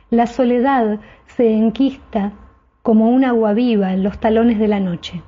La 0.09 0.25
soledad 0.25 0.99
se 1.25 1.53
enquista 1.53 2.31
como 2.81 3.09
un 3.09 3.25
agua 3.25 3.51
viva 3.51 3.91
en 3.91 4.03
los 4.03 4.17
talones 4.19 4.57
de 4.57 4.69
la 4.69 4.79
noche. 4.79 5.21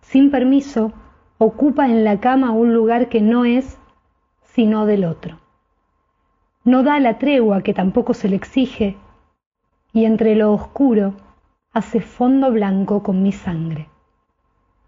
Sin 0.00 0.30
permiso, 0.30 0.92
ocupa 1.38 1.86
en 1.86 2.04
la 2.04 2.20
cama 2.20 2.50
un 2.50 2.74
lugar 2.74 3.08
que 3.08 3.20
no 3.20 3.44
es 3.44 3.78
sino 4.42 4.86
del 4.86 5.04
otro. 5.04 5.38
No 6.64 6.82
da 6.82 6.98
la 7.00 7.18
tregua 7.18 7.62
que 7.62 7.74
tampoco 7.74 8.14
se 8.14 8.28
le 8.28 8.36
exige 8.36 8.96
y 9.92 10.04
entre 10.04 10.34
lo 10.34 10.52
oscuro 10.52 11.14
hace 11.72 12.00
fondo 12.00 12.50
blanco 12.50 13.02
con 13.02 13.22
mi 13.22 13.32
sangre. 13.32 13.88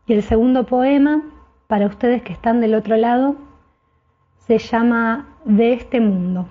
Y 0.07 0.15
el 0.15 0.23
segundo 0.23 0.65
poema 0.65 1.23
para 1.69 1.87
ustedes 1.87 2.23
que 2.23 2.33
están 2.33 2.61
del 2.61 2.75
otro 2.75 2.97
lado, 2.97 3.37
se 4.39 4.59
llama 4.59 5.29
De 5.45 5.75
este 5.75 6.01
mundo. 6.01 6.49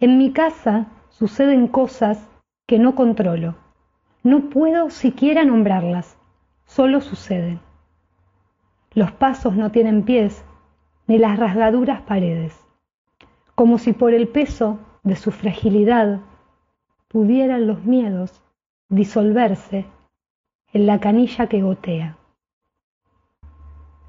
En 0.00 0.18
mi 0.18 0.32
casa 0.32 0.86
suceden 1.08 1.68
cosas 1.68 2.28
que 2.66 2.80
no 2.80 2.96
controlo. 2.96 3.54
No 4.24 4.50
puedo 4.50 4.90
siquiera 4.90 5.44
nombrarlas, 5.44 6.18
solo 6.66 7.00
suceden. 7.00 7.60
Los 8.94 9.10
pasos 9.10 9.56
no 9.56 9.70
tienen 9.70 10.02
pies, 10.02 10.44
ni 11.06 11.16
las 11.16 11.38
rasgaduras 11.38 12.02
paredes, 12.02 12.58
como 13.54 13.78
si 13.78 13.94
por 13.94 14.12
el 14.12 14.28
peso 14.28 14.78
de 15.02 15.16
su 15.16 15.30
fragilidad 15.30 16.20
pudieran 17.08 17.66
los 17.66 17.84
miedos 17.84 18.42
disolverse 18.90 19.86
en 20.74 20.86
la 20.86 21.00
canilla 21.00 21.46
que 21.46 21.62
gotea. 21.62 22.18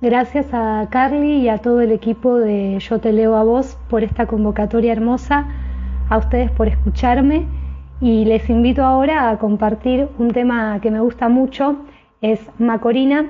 Gracias 0.01 0.53
a 0.53 0.85
Carly 0.89 1.37
y 1.37 1.47
a 1.47 1.59
todo 1.59 1.79
el 1.79 1.93
equipo 1.93 2.35
de 2.35 2.77
Yo 2.79 2.99
Te 2.99 3.13
Leo 3.13 3.37
a 3.37 3.43
Vos 3.43 3.77
por 3.89 4.03
esta 4.03 4.27
convocatoria 4.27 4.91
hermosa, 4.91 5.47
a 6.09 6.17
ustedes 6.17 6.51
por 6.51 6.67
escucharme 6.67 7.47
y 8.01 8.25
les 8.25 8.49
invito 8.49 8.83
ahora 8.83 9.29
a 9.29 9.39
compartir 9.39 10.09
un 10.17 10.31
tema 10.31 10.77
que 10.81 10.91
me 10.91 10.99
gusta 10.99 11.29
mucho, 11.29 11.85
es 12.19 12.41
Macorina 12.59 13.29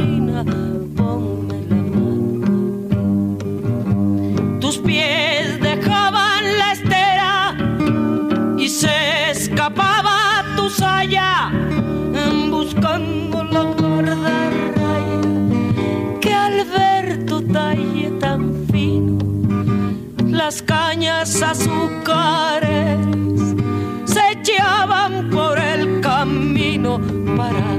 azúcares 21.21 22.97
se 24.05 24.31
echaban 24.31 25.29
por 25.29 25.59
el 25.59 26.01
camino 26.01 26.99
para 27.37 27.77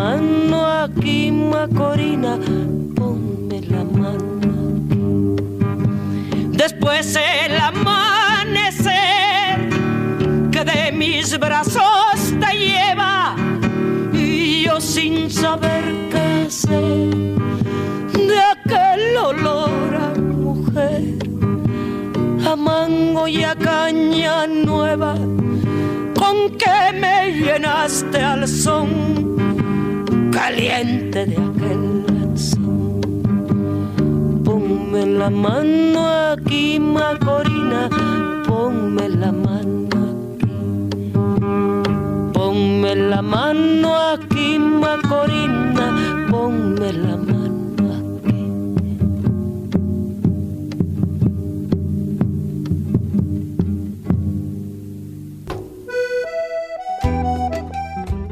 mano 0.00 0.58
aquí, 0.84 1.30
Macorina, 1.30 2.38
ponme 2.96 3.58
la 3.72 3.84
mano. 4.02 4.54
Después 6.62 7.16
el 7.16 7.54
amanecer 7.70 8.88
que 10.52 10.62
de 10.72 10.92
mis 10.92 11.38
brazos 11.38 12.16
te 12.42 12.50
lleva 12.66 13.36
y 14.12 14.64
yo 14.64 14.80
sin 14.80 15.30
saber 15.30 15.84
qué 16.12 16.24
hacer 16.46 17.10
de 18.30 18.38
aquel 18.54 19.16
olor 19.30 19.90
a 20.06 20.10
mujer, 20.18 21.02
a 22.50 22.56
mango 22.56 23.28
y 23.28 23.44
a 23.44 23.54
caña 23.54 24.46
nueva 24.46 25.14
con 26.20 26.36
que 26.62 26.78
me 27.02 27.16
llenaste 27.32 28.18
al 28.32 28.48
son 28.48 29.30
caliente 30.40 31.26
de 31.26 31.36
aquel 31.48 31.82
lanzón. 32.06 33.00
ponme 34.42 35.02
la 35.20 35.28
mano 35.28 36.00
aquí, 36.32 36.80
Macorina, 36.80 37.82
ponme 38.48 39.06
la 39.22 39.32
mano 39.44 39.96
aquí. 40.12 41.12
Ponme 42.32 42.92
la 43.10 43.20
mano 43.20 43.88
aquí, 44.12 44.58
Macorina, 44.58 45.86
ponme 46.30 46.90
la 47.04 47.16
mano. 47.16 47.40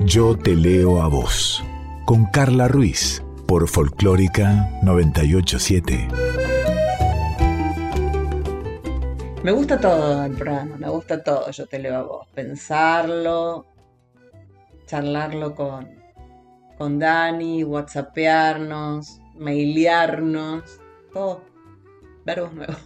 Yo 0.07 0.35
te 0.43 0.57
leo 0.57 1.03
a 1.03 1.09
vos, 1.09 1.63
con 2.09 2.25
Carla 2.25 2.69
Ruiz, 2.69 3.23
por 3.47 3.69
Folclórica 3.69 4.71
987. 4.83 6.09
Me 9.43 9.53
gusta 9.53 9.79
todo 9.79 10.25
el 10.25 10.33
programa, 10.33 10.79
me 10.79 10.89
gusta 10.89 11.23
todo, 11.23 11.51
yo 11.51 11.67
te 11.67 11.79
leo 11.79 11.97
a 11.97 12.03
vos. 12.05 12.27
Pensarlo, 12.35 13.67
charlarlo 14.87 15.55
con, 15.55 15.87
con 16.79 16.99
Dani, 16.99 17.63
whatsappearnos, 17.63 19.21
mailearnos, 19.35 20.81
todo. 21.13 21.43
Verbos 22.25 22.55
nuevos. 22.55 22.79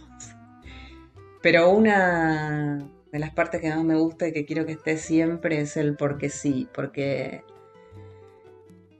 Pero 1.41 1.69
una 1.69 2.85
de 3.09 3.19
las 3.19 3.31
partes 3.31 3.61
que 3.61 3.69
más 3.69 3.85
me 3.85 3.95
gusta 3.95 4.27
y 4.27 4.33
que 4.33 4.45
quiero 4.45 4.65
que 4.65 4.73
esté 4.73 4.97
siempre 4.97 5.61
es 5.61 5.77
el 5.77 5.95
porque 5.95 6.29
sí, 6.29 6.67
porque, 6.73 7.45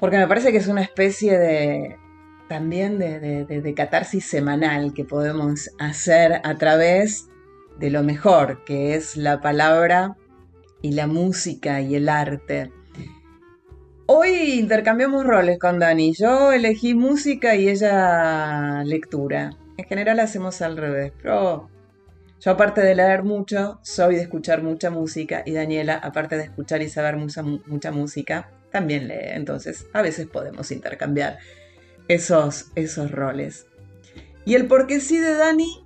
porque 0.04 0.18
me 0.18 0.28
parece 0.28 0.52
que 0.52 0.58
es 0.58 0.68
una 0.68 0.82
especie 0.82 1.40
de 1.40 1.96
también 2.50 3.00
de, 3.00 3.46
de, 3.46 3.74
catarsis 3.74 4.26
semanal 4.26 4.94
que 4.94 5.06
podemos 5.06 5.72
hacer 5.80 6.42
a 6.44 6.58
través 6.58 7.30
de 7.80 7.90
lo 7.90 8.04
mejor, 8.04 8.66
que 8.66 8.96
es 8.96 9.16
la 9.16 9.40
palabra 9.40 10.18
y 10.82 10.92
la 10.92 11.08
música 11.08 11.80
y 11.80 11.96
el 11.96 12.10
arte. 12.10 12.70
Hoy 14.06 14.60
intercambiamos 14.60 15.24
roles 15.24 15.58
con 15.58 15.80
Dani. 15.80 16.14
Yo 16.14 16.52
elegí 16.52 16.96
música 16.96 17.56
y 17.56 17.70
ella 17.70 18.84
lectura. 18.84 19.52
En 19.78 19.86
general 19.86 20.20
hacemos 20.20 20.62
al 20.62 20.76
revés, 20.76 21.14
pero 21.22 21.70
yo 22.42 22.52
aparte 22.52 22.82
de 22.82 22.94
leer 22.94 23.24
mucho, 23.24 23.80
soy 23.84 24.16
de 24.16 24.24
escuchar 24.24 24.64
mucha 24.64 24.90
música 24.90 25.44
y 25.46 25.54
Daniela, 25.54 25.96
aparte 25.96 26.36
de 26.36 26.44
escuchar 26.44 26.82
y 26.82 26.90
saber 26.90 27.16
mucha, 27.16 27.42
mucha 27.42 27.94
música, 27.94 28.50
también 28.74 29.08
lee. 29.08 29.30
Entonces, 29.30 29.86
a 29.94 30.02
veces 30.02 30.28
podemos 30.28 30.72
intercambiar 30.72 31.38
esos, 32.10 32.72
esos 32.76 33.12
roles. 33.12 33.68
Y 34.44 34.56
el 34.56 34.68
porque 34.68 35.00
sí 35.00 35.20
de 35.20 35.36
Dani 35.36 35.86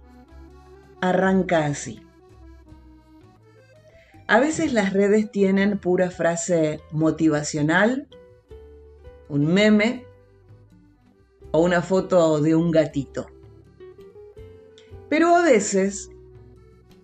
arranca 1.02 1.66
así. 1.66 2.02
A 4.26 4.40
veces 4.40 4.74
las 4.74 4.94
redes 4.94 5.30
tienen 5.32 5.78
pura 5.78 6.10
frase 6.10 6.80
motivacional, 6.92 8.08
un 9.30 9.46
meme 9.46 10.06
o 11.52 11.62
una 11.62 11.82
foto 11.82 12.42
de 12.42 12.56
un 12.56 12.72
gatito. 12.72 13.28
Pero 15.10 15.36
a 15.36 15.44
veces 15.44 16.10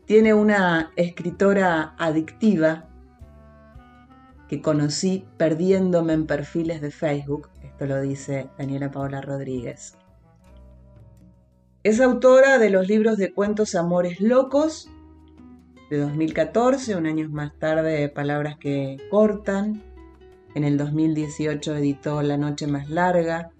tiene 0.06 0.34
una 0.34 0.92
escritora 0.96 1.96
adictiva 1.98 2.90
que 4.48 4.62
conocí 4.62 5.26
perdiéndome 5.38 6.14
en 6.14 6.28
perfiles 6.28 6.82
de 6.82 6.92
Facebook. 6.92 7.50
Esto 7.64 7.86
lo 7.86 8.02
dice 8.02 8.50
Daniela 8.58 8.92
Paola 8.92 9.22
Rodríguez. 9.22 9.96
Es 11.84 12.00
autora 12.00 12.60
de 12.60 12.70
los 12.70 12.88
libros 12.88 13.18
de 13.18 13.34
cuentos 13.34 13.76
Amores 13.76 14.22
Locos 14.22 14.90
de 15.90 15.98
2014, 15.98 16.96
un 16.96 17.08
año 17.08 17.28
más 17.30 17.58
tarde 17.60 18.08
Palabras 18.10 18.58
que 18.58 18.98
Cortan. 19.10 19.84
En 20.56 20.64
el 20.64 20.78
2018 20.78 21.76
editó 21.76 22.22
La 22.22 22.38
Noche 22.38 22.68
Más 22.68 22.90
Larga 22.90 23.52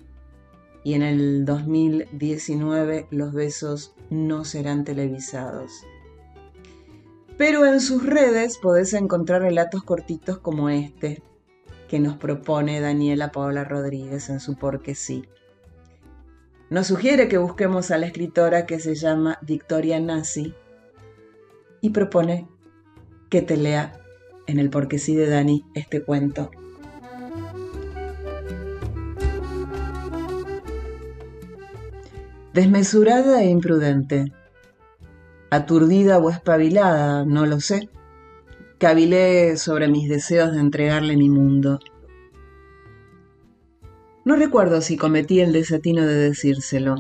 y 0.84 0.94
en 0.94 1.02
el 1.02 1.46
2019 1.46 3.08
Los 3.10 3.34
Besos 3.34 3.94
No 4.10 4.46
Serán 4.46 4.84
Televisados. 4.84 5.86
Pero 7.38 7.66
en 7.66 7.82
sus 7.82 8.06
redes 8.06 8.58
podés 8.58 8.94
encontrar 8.94 9.42
relatos 9.42 9.84
cortitos 9.84 10.38
como 10.38 10.70
este 10.70 11.24
que 11.88 12.00
nos 12.00 12.18
propone 12.18 12.80
Daniela 12.80 13.32
Paola 13.32 13.64
Rodríguez 13.64 14.30
en 14.30 14.40
su 14.40 14.56
Porque 14.56 14.96
sí. 14.96 15.26
Nos 16.70 16.88
sugiere 16.88 17.28
que 17.28 17.38
busquemos 17.38 17.92
a 17.92 17.98
la 17.98 18.08
escritora 18.08 18.66
que 18.66 18.80
se 18.80 18.96
llama 18.96 19.38
Victoria 19.42 20.00
Nassi 20.00 20.54
y 21.82 21.90
propone 21.90 22.48
que 23.30 23.42
te 23.42 23.58
lea 23.58 23.94
en 24.48 24.60
el 24.60 24.70
Porque 24.70 24.98
sí 24.98 25.16
de 25.16 25.28
Dani 25.28 25.66
este 25.76 26.04
cuento. 26.04 26.52
Desmesurada 32.54 33.42
e 33.42 33.50
imprudente, 33.50 34.32
aturdida 35.56 36.18
o 36.20 36.30
espabilada, 36.30 37.26
no 37.26 37.46
lo 37.46 37.60
sé, 37.60 37.90
cavilé 38.78 39.58
sobre 39.58 39.88
mis 39.88 40.10
deseos 40.10 40.52
de 40.52 40.60
entregarle 40.60 41.18
mi 41.18 41.30
mundo. 41.30 41.80
No 44.26 44.36
recuerdo 44.36 44.82
si 44.82 44.98
cometí 44.98 45.42
el 45.42 45.52
desatino 45.52 46.06
de 46.06 46.16
decírselo. 46.16 46.96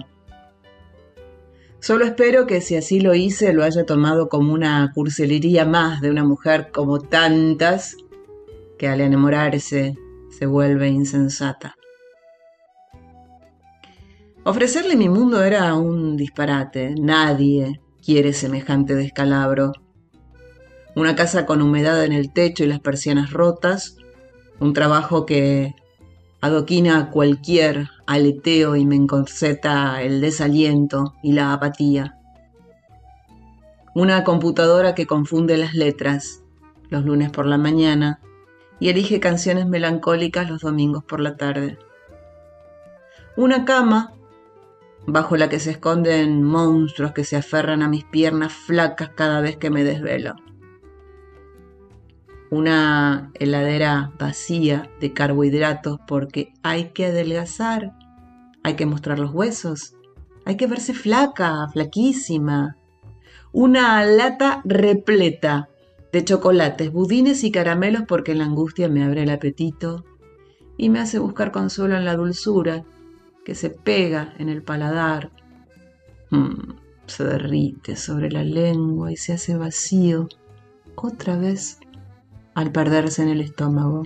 Solo 1.80 2.06
espero 2.06 2.48
que 2.48 2.62
si 2.62 2.78
así 2.78 3.02
lo 3.02 3.14
hice 3.14 3.52
lo 3.52 3.64
haya 3.64 3.86
tomado 3.86 4.30
como 4.30 4.54
una 4.54 4.92
cursilería 4.94 5.66
más 5.66 6.00
de 6.00 6.10
una 6.10 6.24
mujer 6.24 6.70
como 6.72 7.00
tantas 7.00 7.98
que 8.78 8.88
al 8.88 9.02
enamorarse 9.02 9.98
se 10.30 10.46
vuelve 10.46 10.88
insensata. 10.88 11.76
Ofrecerle 14.46 14.98
mi 14.98 15.08
mundo 15.08 15.44
era 15.44 15.74
un 15.76 16.18
disparate. 16.18 16.96
Nadie 17.00 17.82
quiere 18.04 18.34
semejante 18.34 18.96
descalabro. 18.96 19.74
Una 20.96 21.16
casa 21.16 21.46
con 21.46 21.62
humedad 21.62 22.04
en 22.04 22.14
el 22.14 22.32
techo 22.32 22.64
y 22.64 22.68
las 22.68 22.80
persianas 22.80 23.32
rotas, 23.32 23.98
un 24.60 24.74
trabajo 24.74 25.26
que 25.26 25.74
adoquina 26.42 27.10
cualquier 27.10 27.88
aleteo 28.06 28.76
y 28.76 28.86
me 28.86 28.96
encorseta 28.96 30.02
el 30.02 30.22
desaliento 30.22 31.14
y 31.24 31.34
la 31.34 31.54
apatía. 31.54 32.20
Una 33.96 34.24
computadora 34.24 34.96
que 34.96 35.06
confunde 35.06 35.58
las 35.58 35.74
letras 35.74 36.44
los 36.90 37.06
lunes 37.06 37.32
por 37.32 37.46
la 37.46 37.58
mañana 37.58 38.20
y 38.80 38.90
elige 38.90 39.20
canciones 39.20 39.66
melancólicas 39.66 40.50
los 40.50 40.62
domingos 40.62 41.04
por 41.04 41.20
la 41.20 41.38
tarde. 41.38 41.78
Una 43.36 43.66
cama 43.66 44.14
bajo 45.06 45.36
la 45.38 45.50
que 45.50 45.60
se 45.60 45.72
esconden 45.72 46.44
monstruos 46.44 47.12
que 47.12 47.24
se 47.24 47.36
aferran 47.36 47.82
a 47.82 47.90
mis 47.90 48.06
piernas 48.06 48.54
flacas 48.54 49.10
cada 49.10 49.42
vez 49.42 49.58
que 49.58 49.70
me 49.70 49.84
desvelo. 49.84 50.36
Una 52.50 53.32
heladera 53.34 54.14
vacía 54.20 54.90
de 55.02 55.12
carbohidratos 55.14 56.00
porque 56.08 56.54
hay 56.62 56.92
que 56.92 57.08
adelgazar, 57.08 57.94
hay 58.64 58.76
que 58.76 58.86
mostrar 58.86 59.20
los 59.20 59.34
huesos, 59.34 59.96
hay 60.46 60.56
que 60.56 60.68
verse 60.68 60.94
flaca, 60.94 61.68
flaquísima. 61.74 62.78
Una 63.52 64.04
lata 64.06 64.62
repleta 64.66 65.70
de 66.12 66.24
chocolates, 66.24 66.92
budines 66.92 67.44
y 67.44 67.52
caramelos 67.52 68.04
porque 68.08 68.36
la 68.36 68.46
angustia 68.46 68.88
me 68.88 69.04
abre 69.04 69.24
el 69.24 69.32
apetito 69.32 70.06
y 70.78 70.90
me 70.90 71.00
hace 71.00 71.20
buscar 71.20 71.52
consuelo 71.52 71.98
en 71.98 72.06
la 72.06 72.16
dulzura 72.16 72.86
que 73.46 73.56
se 73.56 73.70
pega 73.70 74.34
en 74.38 74.50
el 74.50 74.64
paladar, 74.64 75.32
mm, 76.30 76.74
se 77.06 77.24
derrite 77.24 77.96
sobre 77.96 78.32
la 78.32 78.44
lengua 78.44 79.12
y 79.12 79.18
se 79.18 79.34
hace 79.34 79.58
vacío 79.58 80.30
otra 80.96 81.38
vez 81.38 81.80
al 82.54 82.72
perderse 82.72 83.24
en 83.24 83.30
el 83.30 83.42
estómago. 83.42 84.04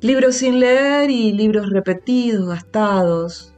Libros 0.00 0.36
sin 0.36 0.60
leer 0.60 1.10
y 1.10 1.32
libros 1.32 1.70
repetidos, 1.70 2.46
gastados, 2.46 3.52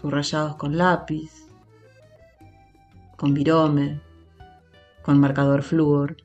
subrayados 0.00 0.56
con 0.56 0.76
lápiz, 0.76 1.32
con 3.16 3.34
virome, 3.34 4.00
con 5.02 5.18
marcador 5.18 5.62
flúor. 5.62 6.16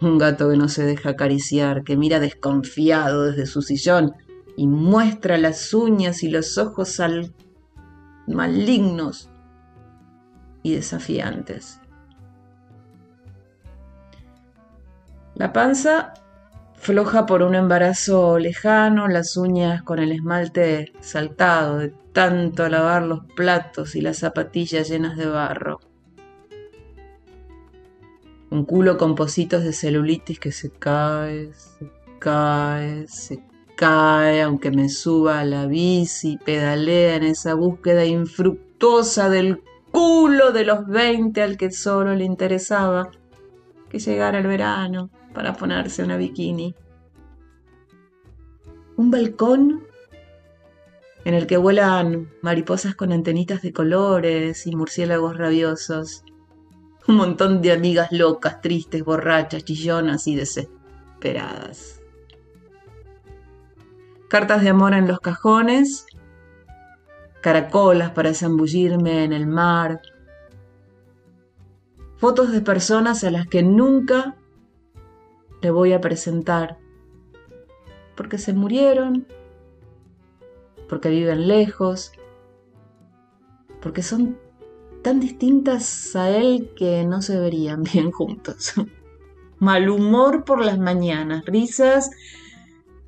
Un 0.00 0.18
gato 0.18 0.50
que 0.50 0.56
no 0.56 0.68
se 0.68 0.84
deja 0.84 1.10
acariciar, 1.10 1.82
que 1.82 1.96
mira 1.96 2.20
desconfiado 2.20 3.24
desde 3.24 3.46
su 3.46 3.62
sillón 3.62 4.14
y 4.56 4.66
muestra 4.66 5.38
las 5.38 5.74
uñas 5.74 6.22
y 6.22 6.28
los 6.28 6.58
ojos 6.58 7.00
al... 7.00 7.32
malignos 8.26 9.30
y 10.62 10.74
desafiantes. 10.74 11.80
La 15.34 15.52
panza 15.52 16.14
floja 16.74 17.26
por 17.26 17.42
un 17.42 17.54
embarazo 17.54 18.38
lejano, 18.38 19.08
las 19.08 19.36
uñas 19.36 19.82
con 19.82 19.98
el 19.98 20.12
esmalte 20.12 20.92
saltado 21.00 21.78
de 21.78 21.92
tanto 22.12 22.68
lavar 22.68 23.02
los 23.02 23.24
platos 23.36 23.94
y 23.94 24.00
las 24.00 24.18
zapatillas 24.18 24.88
llenas 24.88 25.16
de 25.16 25.26
barro. 25.26 25.80
Un 28.50 28.64
culo 28.64 28.96
con 28.96 29.14
pocitos 29.14 29.62
de 29.62 29.72
celulitis 29.72 30.38
que 30.40 30.52
se 30.52 30.70
cae, 30.70 31.52
se 31.52 31.90
cae, 32.18 33.06
se 33.06 33.42
cae, 33.76 34.42
aunque 34.42 34.70
me 34.70 34.88
suba 34.88 35.40
a 35.40 35.44
la 35.44 35.66
bici 35.66 36.32
y 36.32 36.38
pedalea 36.38 37.16
en 37.16 37.24
esa 37.24 37.54
búsqueda 37.54 38.04
infructuosa 38.06 39.28
del 39.28 39.62
culo 39.90 40.52
de 40.52 40.64
los 40.64 40.86
20 40.86 41.42
al 41.42 41.56
que 41.56 41.70
solo 41.70 42.14
le 42.14 42.24
interesaba 42.24 43.10
que 43.88 43.98
llegara 43.98 44.38
el 44.38 44.46
verano 44.46 45.10
para 45.34 45.54
ponerse 45.54 46.02
una 46.02 46.16
bikini. 46.16 46.74
Un 48.96 49.10
balcón 49.10 49.84
en 51.24 51.34
el 51.34 51.46
que 51.46 51.56
vuelan 51.56 52.30
mariposas 52.42 52.94
con 52.94 53.12
antenitas 53.12 53.62
de 53.62 53.72
colores 53.72 54.66
y 54.66 54.74
murciélagos 54.74 55.36
rabiosos. 55.36 56.24
Un 57.08 57.16
montón 57.16 57.62
de 57.62 57.72
amigas 57.72 58.12
locas, 58.12 58.60
tristes, 58.60 59.02
borrachas, 59.02 59.64
chillonas 59.64 60.26
y 60.26 60.36
desesperadas. 60.36 62.02
Cartas 64.28 64.60
de 64.62 64.68
amor 64.68 64.92
en 64.92 65.08
los 65.08 65.18
cajones, 65.18 66.04
caracolas 67.40 68.10
para 68.10 68.34
zambullirme 68.34 69.24
en 69.24 69.32
el 69.32 69.46
mar, 69.46 70.02
fotos 72.18 72.52
de 72.52 72.60
personas 72.60 73.24
a 73.24 73.30
las 73.30 73.46
que 73.46 73.62
nunca 73.62 74.36
le 75.62 75.70
voy 75.70 75.94
a 75.94 76.02
presentar, 76.02 76.76
porque 78.16 78.36
se 78.36 78.52
murieron, 78.52 79.26
porque 80.90 81.08
viven 81.08 81.48
lejos, 81.48 82.12
porque 83.80 84.02
son 84.02 84.36
tan 85.02 85.20
distintas 85.20 86.14
a 86.16 86.30
él 86.30 86.72
que 86.76 87.04
no 87.04 87.22
se 87.22 87.38
verían 87.38 87.82
bien 87.92 88.10
juntos. 88.10 88.74
Mal 89.58 89.88
humor 89.88 90.44
por 90.44 90.64
las 90.64 90.78
mañanas, 90.78 91.44
risas 91.44 92.10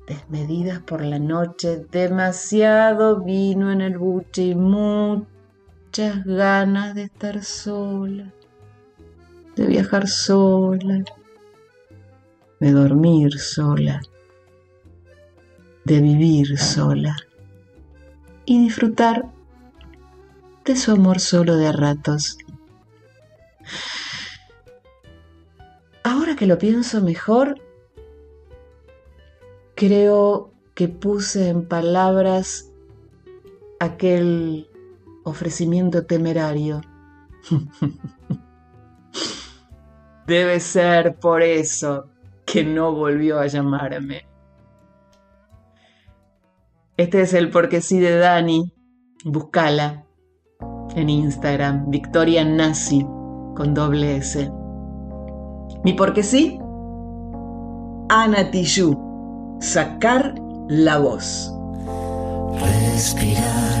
desmedidas 0.07 0.81
por 0.81 1.01
la 1.01 1.19
noche, 1.19 1.85
demasiado 1.89 3.21
vino 3.21 3.71
en 3.71 3.79
el 3.81 3.97
buche 3.97 4.43
y 4.43 4.55
muchas 4.55 6.25
ganas 6.25 6.95
de 6.95 7.03
estar 7.03 7.41
sola, 7.43 8.33
de 9.55 9.67
viajar 9.67 10.09
sola, 10.09 11.03
de 12.59 12.71
dormir 12.71 13.39
sola, 13.39 14.01
de 15.85 16.01
vivir 16.01 16.57
sola 16.57 17.15
y 18.45 18.61
disfrutar 18.61 19.25
su 20.75 20.91
amor 20.91 21.19
solo 21.19 21.57
de 21.57 21.71
ratos. 21.71 22.37
Ahora 26.03 26.35
que 26.35 26.45
lo 26.45 26.57
pienso 26.57 27.01
mejor, 27.01 27.61
creo 29.75 30.51
que 30.73 30.87
puse 30.87 31.49
en 31.49 31.67
palabras 31.67 32.71
aquel 33.79 34.69
ofrecimiento 35.23 36.05
temerario. 36.05 36.81
Debe 40.27 40.59
ser 40.59 41.15
por 41.15 41.41
eso 41.41 42.09
que 42.45 42.63
no 42.63 42.93
volvió 42.93 43.39
a 43.39 43.47
llamarme. 43.47 44.25
Este 46.97 47.21
es 47.21 47.33
el 47.33 47.49
porque 47.49 47.81
sí 47.81 47.99
de 47.99 48.17
Dani. 48.17 48.73
Búscala 49.23 50.05
en 50.95 51.09
Instagram, 51.09 51.89
Victoria 51.89 52.43
Nazi 52.43 53.05
con 53.55 53.73
doble 53.73 54.17
S. 54.17 54.51
Mi 55.83 55.93
porque 55.93 56.23
sí, 56.23 56.59
Ana 58.09 58.51
Tijoux, 58.51 58.97
sacar 59.59 60.35
la 60.67 60.99
voz. 60.99 61.53
Respirar 62.93 63.80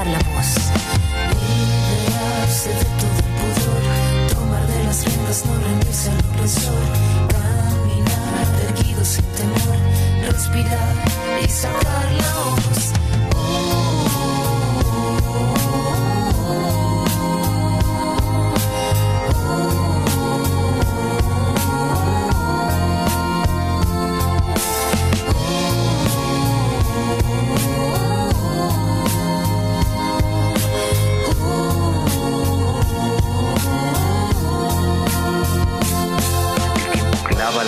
sacar 0.00 0.06
la 0.06 0.18
voz. 0.30 0.54
Liberarse 1.40 2.70
de 2.70 2.84
todo 3.00 3.18
pudor, 3.36 4.34
tomar 4.34 4.66
de 4.66 4.84
las 4.84 5.04
riendas, 5.04 5.44
no 5.44 5.54
rendirse 5.60 6.10
al 6.10 6.18
opresor. 6.18 6.84
Caminar 7.28 8.46
erguido 8.68 9.04
sin 9.04 9.24
temor, 9.36 9.76
respirar 10.30 10.94
y 11.44 11.48
sacar 11.48 12.12
la 12.12 12.34
voz. 12.34 13.09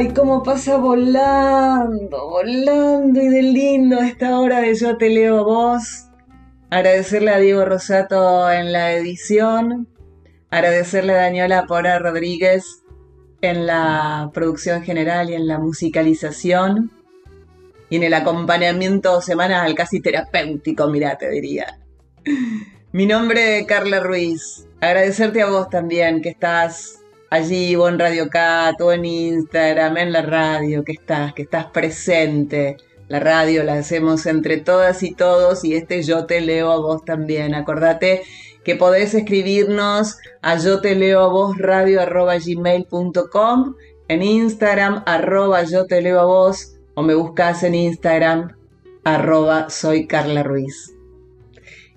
Ay, 0.00 0.14
cómo 0.14 0.42
pasa 0.42 0.78
volando, 0.78 2.30
volando 2.30 3.20
y 3.20 3.28
de 3.28 3.42
lindo 3.42 4.00
esta 4.00 4.40
hora 4.40 4.62
de 4.62 4.74
Yo 4.74 4.96
Te 4.96 5.10
Leo 5.10 5.40
a 5.40 5.42
Vos. 5.42 6.06
Agradecerle 6.70 7.30
a 7.32 7.38
Diego 7.38 7.66
Rosato 7.66 8.50
en 8.50 8.72
la 8.72 8.94
edición. 8.94 9.88
Agradecerle 10.48 11.12
a 11.12 11.16
Daniela 11.16 11.66
Pora 11.66 11.98
Rodríguez 11.98 12.82
en 13.42 13.66
la 13.66 14.30
producción 14.32 14.82
general 14.82 15.28
y 15.28 15.34
en 15.34 15.46
la 15.46 15.58
musicalización. 15.58 16.90
Y 17.90 17.96
en 17.96 18.04
el 18.04 18.14
acompañamiento 18.14 19.20
semanal, 19.20 19.74
casi 19.74 20.00
terapéutico, 20.00 20.88
mirá, 20.88 21.18
te 21.18 21.28
diría. 21.28 21.78
Mi 22.92 23.04
nombre 23.04 23.58
es 23.58 23.66
Carla 23.66 24.00
Ruiz. 24.00 24.66
Agradecerte 24.80 25.42
a 25.42 25.50
vos 25.50 25.68
también 25.68 26.22
que 26.22 26.30
estás 26.30 26.99
allí 27.30 27.76
o 27.76 27.88
en 27.88 27.98
Radio 27.98 28.28
Cat 28.28 28.80
o 28.80 28.92
en 28.92 29.04
Instagram, 29.04 29.96
en 29.96 30.12
la 30.12 30.22
radio, 30.22 30.84
que 30.84 30.92
estás, 30.92 31.32
que 31.32 31.42
estás 31.42 31.66
presente. 31.66 32.76
La 33.08 33.20
radio 33.20 33.64
la 33.64 33.74
hacemos 33.74 34.26
entre 34.26 34.58
todas 34.58 35.02
y 35.02 35.14
todos 35.14 35.64
y 35.64 35.74
este 35.74 36.02
yo 36.02 36.26
te 36.26 36.40
leo 36.40 36.70
a 36.70 36.76
vos 36.76 37.04
también. 37.04 37.54
Acordate 37.54 38.22
que 38.64 38.76
podés 38.76 39.14
escribirnos 39.14 40.18
a 40.42 40.58
yo 40.58 40.80
te 40.80 40.94
leo 40.94 41.20
a 41.20 41.28
vos 41.28 41.56
radio 41.58 42.02
arroba 42.02 42.36
gmail.com, 42.36 43.74
en 44.08 44.22
Instagram 44.22 45.02
arroba 45.06 45.62
yo 45.64 45.86
te 45.86 46.02
leo 46.02 46.20
a 46.20 46.24
vos 46.24 46.76
o 46.94 47.02
me 47.02 47.14
buscas 47.14 47.62
en 47.62 47.74
Instagram 47.74 48.56
arroba 49.04 49.70
soy 49.70 50.06
Carla 50.06 50.42
Ruiz. 50.42 50.94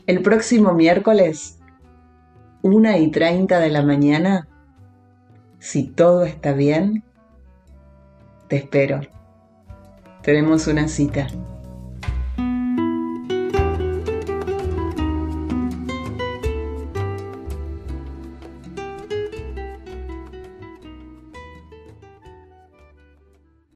El 0.06 0.22
próximo 0.22 0.74
miércoles, 0.74 1.60
1 2.62 2.98
y 2.98 3.12
30 3.12 3.60
de 3.60 3.70
la 3.70 3.84
mañana, 3.84 4.48
si 5.64 5.84
todo 5.84 6.26
está 6.26 6.52
bien, 6.52 7.06
te 8.50 8.58
espero. 8.58 9.00
Tenemos 10.22 10.68
una 10.68 10.90
cita. 10.90 11.28